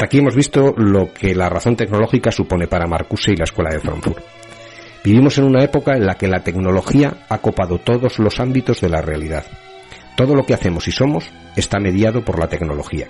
Hasta 0.00 0.06
aquí 0.06 0.16
hemos 0.20 0.34
visto 0.34 0.72
lo 0.78 1.12
que 1.12 1.34
la 1.34 1.50
razón 1.50 1.76
tecnológica 1.76 2.32
supone 2.32 2.66
para 2.66 2.86
Marcuse 2.86 3.32
y 3.32 3.36
la 3.36 3.44
Escuela 3.44 3.68
de 3.68 3.80
Frankfurt. 3.80 4.24
Vivimos 5.04 5.36
en 5.36 5.44
una 5.44 5.62
época 5.62 5.94
en 5.94 6.06
la 6.06 6.14
que 6.14 6.26
la 6.26 6.42
tecnología 6.42 7.26
ha 7.28 7.36
copado 7.36 7.76
todos 7.76 8.18
los 8.18 8.40
ámbitos 8.40 8.80
de 8.80 8.88
la 8.88 9.02
realidad. 9.02 9.44
Todo 10.16 10.34
lo 10.34 10.46
que 10.46 10.54
hacemos 10.54 10.88
y 10.88 10.90
somos 10.90 11.30
está 11.54 11.78
mediado 11.80 12.24
por 12.24 12.38
la 12.38 12.48
tecnología. 12.48 13.08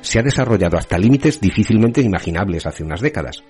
Se 0.00 0.20
ha 0.20 0.22
desarrollado 0.22 0.78
hasta 0.78 0.96
límites 0.96 1.38
difícilmente 1.38 2.00
imaginables 2.00 2.64
hace 2.64 2.82
unas 2.82 3.02
décadas. 3.02 3.44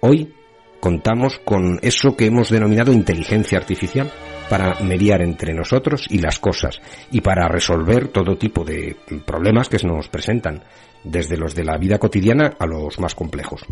Hoy 0.00 0.34
contamos 0.80 1.38
con 1.44 1.78
eso 1.82 2.16
que 2.16 2.26
hemos 2.26 2.50
denominado 2.50 2.92
inteligencia 2.92 3.58
artificial 3.58 4.10
para 4.48 4.80
mediar 4.80 5.22
entre 5.22 5.54
nosotros 5.54 6.06
y 6.08 6.18
las 6.18 6.38
cosas 6.38 6.80
y 7.10 7.20
para 7.20 7.48
resolver 7.48 8.08
todo 8.08 8.36
tipo 8.36 8.64
de 8.64 8.96
problemas 9.24 9.68
que 9.68 9.78
nos 9.86 10.08
presentan, 10.08 10.62
desde 11.04 11.36
los 11.36 11.54
de 11.54 11.64
la 11.64 11.78
vida 11.78 11.98
cotidiana 11.98 12.54
a 12.58 12.66
los 12.66 12.98
más 12.98 13.14
complejos. 13.14 13.64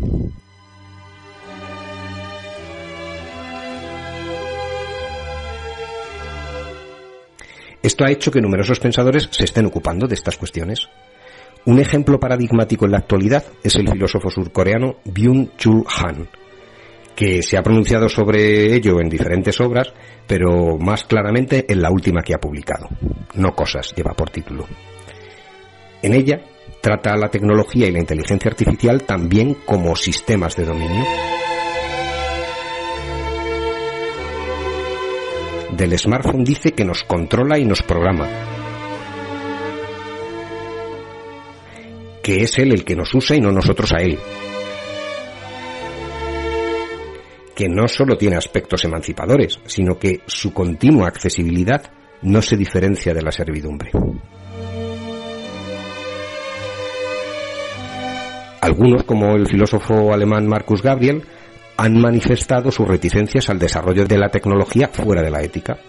Esto 7.81 8.03
ha 8.03 8.11
hecho 8.11 8.31
que 8.31 8.41
numerosos 8.41 8.79
pensadores 8.79 9.29
se 9.31 9.45
estén 9.45 9.65
ocupando 9.65 10.07
de 10.07 10.15
estas 10.15 10.37
cuestiones. 10.37 10.89
Un 11.65 11.79
ejemplo 11.79 12.19
paradigmático 12.19 12.85
en 12.85 12.91
la 12.91 12.97
actualidad 12.97 13.43
es 13.63 13.75
el 13.75 13.89
filósofo 13.89 14.29
surcoreano 14.29 14.97
Byung-Chul 15.05 15.85
Han, 15.87 16.27
que 17.17 17.41
se 17.41 17.57
ha 17.57 17.63
pronunciado 17.63 18.07
sobre 18.09 18.75
ello 18.75 19.01
en 19.01 19.09
diferentes 19.09 19.59
obras, 19.59 19.91
pero 20.27 20.77
más 20.77 21.03
claramente 21.03 21.65
en 21.67 21.81
la 21.81 21.89
última 21.89 22.21
que 22.21 22.35
ha 22.35 22.37
publicado. 22.37 22.87
No 23.33 23.55
cosas 23.55 23.91
lleva 23.95 24.13
por 24.13 24.29
título. 24.29 24.67
En 26.03 26.13
ella 26.13 26.41
trata 26.79 27.17
la 27.17 27.29
tecnología 27.29 27.87
y 27.87 27.91
la 27.91 27.97
inteligencia 27.97 28.51
artificial 28.51 29.01
también 29.01 29.57
como 29.65 29.95
sistemas 29.95 30.55
de 30.55 30.65
dominio. 30.65 31.05
Del 35.71 35.97
smartphone 35.97 36.43
dice 36.43 36.73
que 36.73 36.85
nos 36.85 37.03
controla 37.03 37.57
y 37.57 37.65
nos 37.65 37.81
programa, 37.81 38.29
que 42.21 42.43
es 42.43 42.59
él 42.59 42.73
el 42.73 42.85
que 42.85 42.95
nos 42.95 43.11
usa 43.15 43.35
y 43.35 43.41
no 43.41 43.51
nosotros 43.51 43.91
a 43.93 44.03
él, 44.03 44.19
que 47.57 47.67
no 47.67 47.87
solo 47.87 48.15
tiene 48.15 48.35
aspectos 48.35 48.85
emancipadores, 48.85 49.59
sino 49.65 49.97
que 49.97 50.21
su 50.27 50.53
continua 50.53 51.07
accesibilidad 51.07 51.81
no 52.21 52.39
se 52.43 52.55
diferencia 52.55 53.15
de 53.15 53.23
la 53.23 53.31
servidumbre. 53.31 53.89
Algunos, 58.61 59.05
como 59.05 59.35
el 59.35 59.47
filósofo 59.47 60.13
alemán 60.13 60.45
Marcus 60.45 60.83
Gabriel, 60.83 61.23
han 61.77 61.99
manifestado 61.99 62.69
sus 62.69 62.87
reticencias 62.87 63.49
al 63.49 63.57
desarrollo 63.57 64.05
de 64.05 64.19
la 64.19 64.29
tecnología 64.29 64.89
fuera 64.89 65.23
de 65.23 65.31
la 65.31 65.41
ética. 65.41 65.79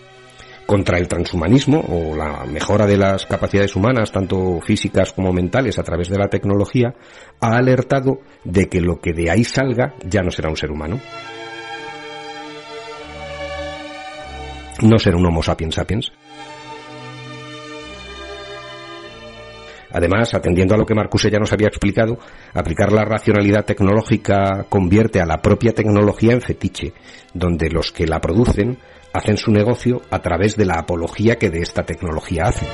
Contra 0.64 0.96
el 0.96 1.06
transhumanismo 1.06 1.80
o 1.80 2.16
la 2.16 2.46
mejora 2.46 2.86
de 2.86 2.96
las 2.96 3.26
capacidades 3.26 3.76
humanas, 3.76 4.10
tanto 4.10 4.62
físicas 4.62 5.12
como 5.12 5.34
mentales, 5.34 5.78
a 5.78 5.82
través 5.82 6.08
de 6.08 6.16
la 6.16 6.28
tecnología, 6.28 6.94
ha 7.40 7.56
alertado 7.58 8.20
de 8.44 8.70
que 8.70 8.80
lo 8.80 9.02
que 9.02 9.12
de 9.12 9.30
ahí 9.30 9.44
salga 9.44 9.96
ya 10.02 10.22
no 10.22 10.30
será 10.30 10.48
un 10.48 10.56
ser 10.56 10.70
humano. 10.70 10.98
No 14.82 14.98
ser 14.98 15.14
un 15.14 15.26
Homo 15.26 15.42
sapiens 15.42 15.74
sapiens. 15.74 16.12
Además, 19.90 20.34
atendiendo 20.34 20.74
a 20.74 20.78
lo 20.78 20.84
que 20.84 20.94
Marcuse 20.94 21.30
ya 21.30 21.38
nos 21.38 21.52
había 21.52 21.68
explicado, 21.68 22.18
aplicar 22.52 22.92
la 22.92 23.04
racionalidad 23.04 23.64
tecnológica 23.64 24.66
convierte 24.68 25.20
a 25.20 25.26
la 25.26 25.38
propia 25.38 25.72
tecnología 25.72 26.32
en 26.32 26.42
fetiche, 26.42 26.92
donde 27.32 27.70
los 27.70 27.90
que 27.90 28.06
la 28.06 28.20
producen 28.20 28.78
hacen 29.12 29.38
su 29.38 29.50
negocio 29.50 30.02
a 30.10 30.20
través 30.20 30.56
de 30.56 30.66
la 30.66 30.74
apología 30.74 31.36
que 31.36 31.50
de 31.50 31.60
esta 31.60 31.84
tecnología 31.84 32.44
hacen. 32.44 32.68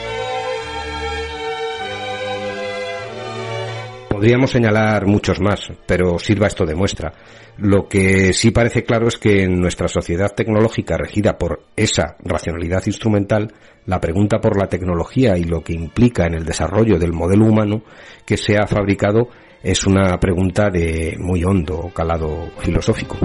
Podríamos 4.09 4.51
señalar 4.51 5.07
muchos 5.07 5.41
más, 5.41 5.73
pero 5.87 6.19
sirva 6.19 6.47
esto 6.47 6.65
de 6.65 6.75
muestra. 6.75 7.13
Lo 7.59 7.89
que 7.89 8.33
sí 8.33 8.51
parece 8.51 8.83
claro 8.83 9.07
es 9.07 9.17
que 9.17 9.45
en 9.45 9.61
nuestra 9.61 9.87
sociedad 9.87 10.33
tecnológica 10.35 10.97
regida 10.97 11.39
por 11.39 11.63
esa 11.77 12.17
racionalidad 12.25 12.83
instrumental, 12.87 13.53
la 13.87 14.01
pregunta 14.01 14.41
por 14.41 14.59
la 14.59 14.67
tecnología 14.67 15.39
y 15.39 15.45
lo 15.45 15.63
que 15.63 15.73
implica 15.73 16.27
en 16.27 16.35
el 16.35 16.45
desarrollo 16.45 16.99
del 16.99 17.13
modelo 17.13 17.47
humano 17.47 17.83
que 18.27 18.37
se 18.37 18.57
ha 18.57 18.67
fabricado 18.67 19.29
es 19.63 19.87
una 19.87 20.19
pregunta 20.19 20.69
de 20.69 21.17
muy 21.19 21.45
hondo 21.45 21.91
calado 21.95 22.51
filosófico. 22.59 23.17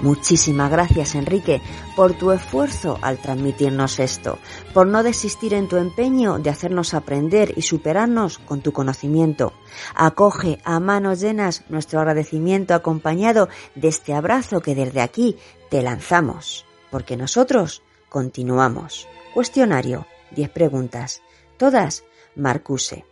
Muchísimas 0.00 0.70
gracias, 0.70 1.16
Enrique, 1.16 1.60
por 1.96 2.12
tu 2.12 2.30
esfuerzo 2.30 2.98
al 3.02 3.18
transmitirnos 3.18 3.98
esto, 3.98 4.38
por 4.72 4.86
no 4.86 5.02
desistir 5.02 5.54
en 5.54 5.68
tu 5.68 5.76
empeño 5.76 6.38
de 6.38 6.50
hacernos 6.50 6.94
aprender 6.94 7.52
y 7.56 7.62
superarnos 7.62 8.38
con 8.38 8.60
tu 8.60 8.72
conocimiento. 8.72 9.52
Acoge 9.96 10.60
a 10.64 10.78
manos 10.78 11.20
llenas 11.20 11.64
nuestro 11.68 11.98
agradecimiento 11.98 12.74
acompañado 12.74 13.48
de 13.74 13.88
este 13.88 14.14
abrazo 14.14 14.60
que 14.60 14.76
desde 14.76 15.00
aquí 15.00 15.36
te 15.68 15.82
lanzamos, 15.82 16.64
porque 16.92 17.16
nosotros 17.16 17.82
continuamos. 18.08 19.08
Cuestionario, 19.34 20.06
10 20.30 20.50
preguntas, 20.50 21.22
todas 21.56 22.04
Marcuse. 22.36 23.04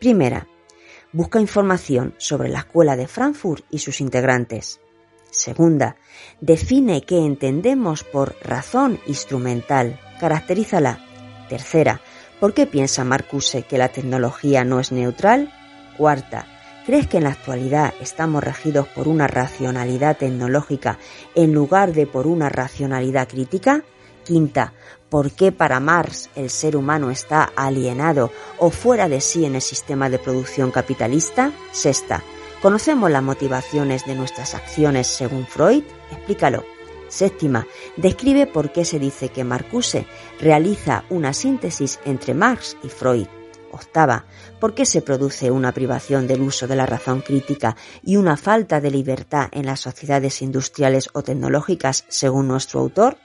Primera, 0.00 0.48
busca 1.12 1.38
información 1.38 2.14
sobre 2.16 2.48
la 2.48 2.60
Escuela 2.60 2.96
de 2.96 3.08
Frankfurt 3.08 3.66
y 3.70 3.80
sus 3.80 4.00
integrantes. 4.00 4.80
Segunda, 5.34 5.96
define 6.40 7.02
qué 7.02 7.18
entendemos 7.18 8.04
por 8.04 8.36
razón 8.40 9.00
instrumental. 9.06 10.00
Caracterízala. 10.20 11.00
Tercera, 11.48 12.00
¿por 12.38 12.54
qué 12.54 12.66
piensa 12.66 13.04
Marcuse 13.04 13.64
que 13.64 13.76
la 13.76 13.88
tecnología 13.88 14.64
no 14.64 14.78
es 14.78 14.92
neutral? 14.92 15.52
Cuarta, 15.98 16.46
¿crees 16.86 17.08
que 17.08 17.16
en 17.16 17.24
la 17.24 17.30
actualidad 17.30 17.94
estamos 18.00 18.44
regidos 18.44 18.86
por 18.86 19.08
una 19.08 19.26
racionalidad 19.26 20.16
tecnológica 20.16 20.98
en 21.34 21.52
lugar 21.52 21.92
de 21.92 22.06
por 22.06 22.28
una 22.28 22.48
racionalidad 22.48 23.28
crítica? 23.28 23.82
Quinta, 24.24 24.72
¿por 25.10 25.32
qué 25.32 25.50
para 25.50 25.80
Marx 25.80 26.30
el 26.36 26.48
ser 26.48 26.76
humano 26.76 27.10
está 27.10 27.42
alienado 27.56 28.30
o 28.58 28.70
fuera 28.70 29.08
de 29.08 29.20
sí 29.20 29.44
en 29.44 29.56
el 29.56 29.62
sistema 29.62 30.08
de 30.08 30.20
producción 30.20 30.70
capitalista? 30.70 31.52
Sexta, 31.72 32.22
¿Conocemos 32.64 33.10
las 33.10 33.22
motivaciones 33.22 34.06
de 34.06 34.14
nuestras 34.14 34.54
acciones 34.54 35.06
según 35.06 35.46
Freud? 35.46 35.84
Explícalo. 36.10 36.64
Séptima, 37.08 37.66
describe 37.98 38.46
por 38.46 38.72
qué 38.72 38.86
se 38.86 38.98
dice 38.98 39.28
que 39.28 39.44
Marcuse 39.44 40.06
realiza 40.40 41.04
una 41.10 41.34
síntesis 41.34 42.00
entre 42.06 42.32
Marx 42.32 42.78
y 42.82 42.88
Freud. 42.88 43.26
Octava, 43.70 44.24
¿por 44.60 44.74
qué 44.74 44.86
se 44.86 45.02
produce 45.02 45.50
una 45.50 45.72
privación 45.72 46.26
del 46.26 46.40
uso 46.40 46.66
de 46.66 46.76
la 46.76 46.86
razón 46.86 47.20
crítica 47.20 47.76
y 48.02 48.16
una 48.16 48.38
falta 48.38 48.80
de 48.80 48.90
libertad 48.90 49.48
en 49.52 49.66
las 49.66 49.80
sociedades 49.80 50.40
industriales 50.40 51.10
o 51.12 51.22
tecnológicas 51.22 52.06
según 52.08 52.48
nuestro 52.48 52.80
autor? 52.80 53.18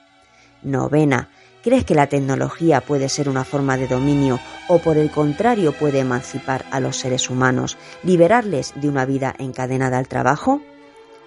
Novena, 0.62 1.30
¿Crees 1.62 1.84
que 1.84 1.94
la 1.94 2.06
tecnología 2.06 2.80
puede 2.80 3.10
ser 3.10 3.28
una 3.28 3.44
forma 3.44 3.76
de 3.76 3.86
dominio 3.86 4.40
o 4.68 4.78
por 4.78 4.96
el 4.96 5.10
contrario 5.10 5.72
puede 5.72 5.98
emancipar 5.98 6.64
a 6.70 6.80
los 6.80 6.96
seres 6.96 7.28
humanos, 7.28 7.76
liberarles 8.02 8.72
de 8.76 8.88
una 8.88 9.04
vida 9.04 9.34
encadenada 9.38 9.98
al 9.98 10.08
trabajo? 10.08 10.62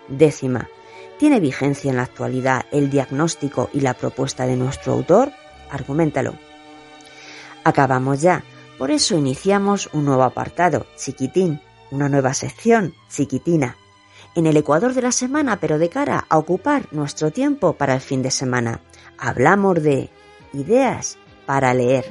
Décima. 0.08 0.69
¿Tiene 1.19 1.39
vigencia 1.39 1.91
en 1.91 1.98
la 1.98 2.04
actualidad 2.04 2.65
el 2.72 2.89
diagnóstico 2.89 3.69
y 3.74 3.82
la 3.82 3.93
propuesta 3.93 4.48
de 4.48 4.56
nuestro 4.56 4.93
autor? 4.93 5.32
Argumentalo. 5.69 6.34
Acabamos 7.63 8.22
ya. 8.22 8.43
Por 8.80 8.89
eso 8.89 9.15
iniciamos 9.15 9.88
un 9.93 10.06
nuevo 10.06 10.24
apartado, 10.24 10.88
chiquitín, 10.98 11.62
una 11.91 12.10
nueva 12.10 12.34
sección, 12.34 12.96
chiquitina, 13.08 13.78
en 14.36 14.48
el 14.48 14.58
Ecuador 14.58 14.96
de 14.96 15.04
la 15.04 15.12
semana, 15.12 15.60
pero 15.60 15.78
de 15.78 15.89
cara 15.89 16.26
a 16.28 16.39
ocupar 16.39 16.88
nuestro 16.91 17.30
tiempo 17.30 17.74
para 17.74 17.93
el 17.93 18.02
fin 18.02 18.24
de 18.24 18.32
semana. 18.32 18.82
Hablamos 19.19 19.82
de 19.82 20.10
ideas 20.54 21.18
para 21.46 21.74
leer. 21.74 22.06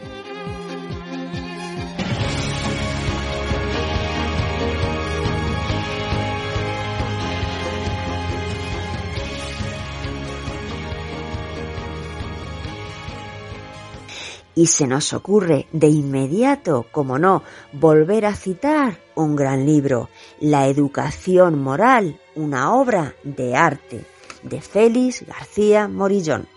Y 14.54 14.66
se 14.66 14.86
nos 14.86 15.14
ocurre 15.14 15.66
de 15.72 15.88
inmediato, 15.88 16.86
como 16.92 17.18
no, 17.18 17.42
volver 17.72 18.26
a 18.26 18.34
citar 18.34 18.98
un 19.14 19.34
gran 19.34 19.64
libro, 19.64 20.10
La 20.40 20.66
educación 20.66 21.58
moral, 21.58 22.20
una 22.34 22.74
obra 22.74 23.14
de 23.24 23.56
arte, 23.56 24.04
de 24.42 24.60
Félix 24.60 25.24
García 25.26 25.88
Morillón. 25.88 26.51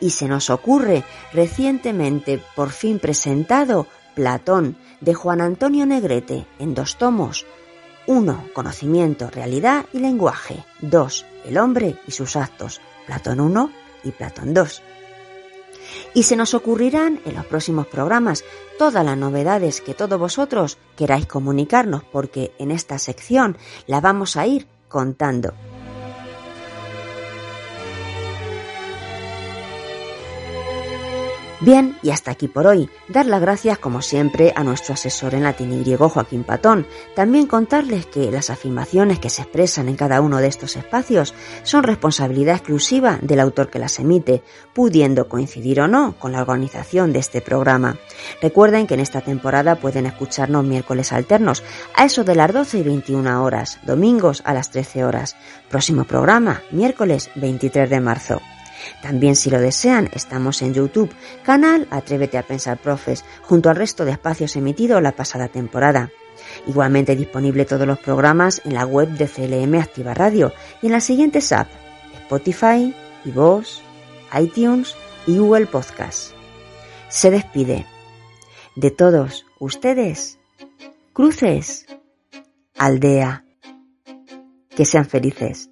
Y 0.00 0.10
se 0.10 0.28
nos 0.28 0.50
ocurre 0.50 1.04
recientemente, 1.32 2.42
por 2.56 2.70
fin 2.70 2.98
presentado, 2.98 3.86
Platón, 4.14 4.76
de 5.00 5.14
Juan 5.14 5.40
Antonio 5.40 5.86
Negrete, 5.86 6.46
en 6.58 6.74
dos 6.74 6.96
tomos. 6.96 7.46
Uno, 8.06 8.44
Conocimiento, 8.54 9.30
realidad 9.30 9.86
y 9.92 9.98
lenguaje. 9.98 10.64
Dos, 10.80 11.26
El 11.44 11.58
hombre 11.58 11.96
y 12.06 12.12
sus 12.12 12.36
actos. 12.36 12.80
Platón 13.06 13.40
1 13.40 13.70
y 14.04 14.10
Platón 14.10 14.54
2 14.54 14.82
y 16.14 16.24
se 16.24 16.36
nos 16.36 16.54
ocurrirán 16.54 17.20
en 17.24 17.34
los 17.34 17.46
próximos 17.46 17.86
programas 17.86 18.44
todas 18.78 19.04
las 19.04 19.16
novedades 19.16 19.80
que 19.80 19.94
todos 19.94 20.18
vosotros 20.18 20.78
queráis 20.96 21.26
comunicarnos 21.26 22.04
porque 22.04 22.52
en 22.58 22.70
esta 22.70 22.98
sección 22.98 23.56
la 23.86 24.00
vamos 24.00 24.36
a 24.36 24.46
ir 24.46 24.66
contando. 24.88 25.54
Bien, 31.62 31.98
y 32.02 32.08
hasta 32.08 32.30
aquí 32.30 32.48
por 32.48 32.66
hoy. 32.66 32.88
Dar 33.08 33.26
las 33.26 33.42
gracias, 33.42 33.76
como 33.76 34.00
siempre, 34.00 34.54
a 34.56 34.64
nuestro 34.64 34.94
asesor 34.94 35.34
en 35.34 35.42
latín 35.42 35.74
y 35.74 35.80
griego, 35.80 36.08
Joaquín 36.08 36.42
Patón. 36.42 36.86
También 37.14 37.46
contarles 37.46 38.06
que 38.06 38.30
las 38.30 38.48
afirmaciones 38.48 39.18
que 39.18 39.28
se 39.28 39.42
expresan 39.42 39.90
en 39.90 39.96
cada 39.96 40.22
uno 40.22 40.38
de 40.38 40.48
estos 40.48 40.76
espacios 40.76 41.34
son 41.62 41.82
responsabilidad 41.82 42.56
exclusiva 42.56 43.18
del 43.20 43.40
autor 43.40 43.68
que 43.68 43.78
las 43.78 43.98
emite, 43.98 44.42
pudiendo 44.72 45.28
coincidir 45.28 45.82
o 45.82 45.88
no 45.88 46.14
con 46.18 46.32
la 46.32 46.40
organización 46.40 47.12
de 47.12 47.18
este 47.18 47.42
programa. 47.42 47.98
Recuerden 48.40 48.86
que 48.86 48.94
en 48.94 49.00
esta 49.00 49.20
temporada 49.20 49.76
pueden 49.76 50.06
escucharnos 50.06 50.64
miércoles 50.64 51.12
alternos, 51.12 51.62
a 51.94 52.06
eso 52.06 52.24
de 52.24 52.36
las 52.36 52.54
12 52.54 52.78
y 52.78 52.82
21 52.84 53.44
horas, 53.44 53.80
domingos 53.84 54.42
a 54.46 54.54
las 54.54 54.70
13 54.70 55.04
horas. 55.04 55.36
Próximo 55.68 56.04
programa, 56.04 56.62
miércoles 56.70 57.30
23 57.34 57.90
de 57.90 58.00
marzo. 58.00 58.40
También 59.02 59.36
si 59.36 59.50
lo 59.50 59.58
desean, 59.58 60.10
estamos 60.12 60.62
en 60.62 60.74
YouTube, 60.74 61.12
canal 61.42 61.86
Atrévete 61.90 62.38
a 62.38 62.42
Pensar 62.42 62.78
Profes, 62.78 63.24
junto 63.42 63.70
al 63.70 63.76
resto 63.76 64.04
de 64.04 64.12
espacios 64.12 64.56
emitidos 64.56 65.02
la 65.02 65.12
pasada 65.12 65.48
temporada. 65.48 66.10
Igualmente 66.66 67.16
disponible 67.16 67.64
todos 67.64 67.86
los 67.86 67.98
programas 67.98 68.62
en 68.64 68.74
la 68.74 68.86
web 68.86 69.08
de 69.10 69.28
CLM 69.28 69.74
Activa 69.80 70.14
Radio 70.14 70.52
y 70.82 70.86
en 70.86 70.92
las 70.92 71.04
siguientes 71.04 71.52
apps, 71.52 71.72
Spotify, 72.22 72.94
iVoox, 73.24 73.80
iTunes 74.38 74.94
y 75.26 75.38
Google 75.38 75.66
Podcast. 75.66 76.32
Se 77.08 77.30
despide 77.30 77.86
de 78.76 78.90
todos 78.90 79.46
ustedes, 79.58 80.38
Cruces, 81.12 81.86
Aldea. 82.78 83.44
Que 84.70 84.84
sean 84.84 85.04
felices. 85.04 85.68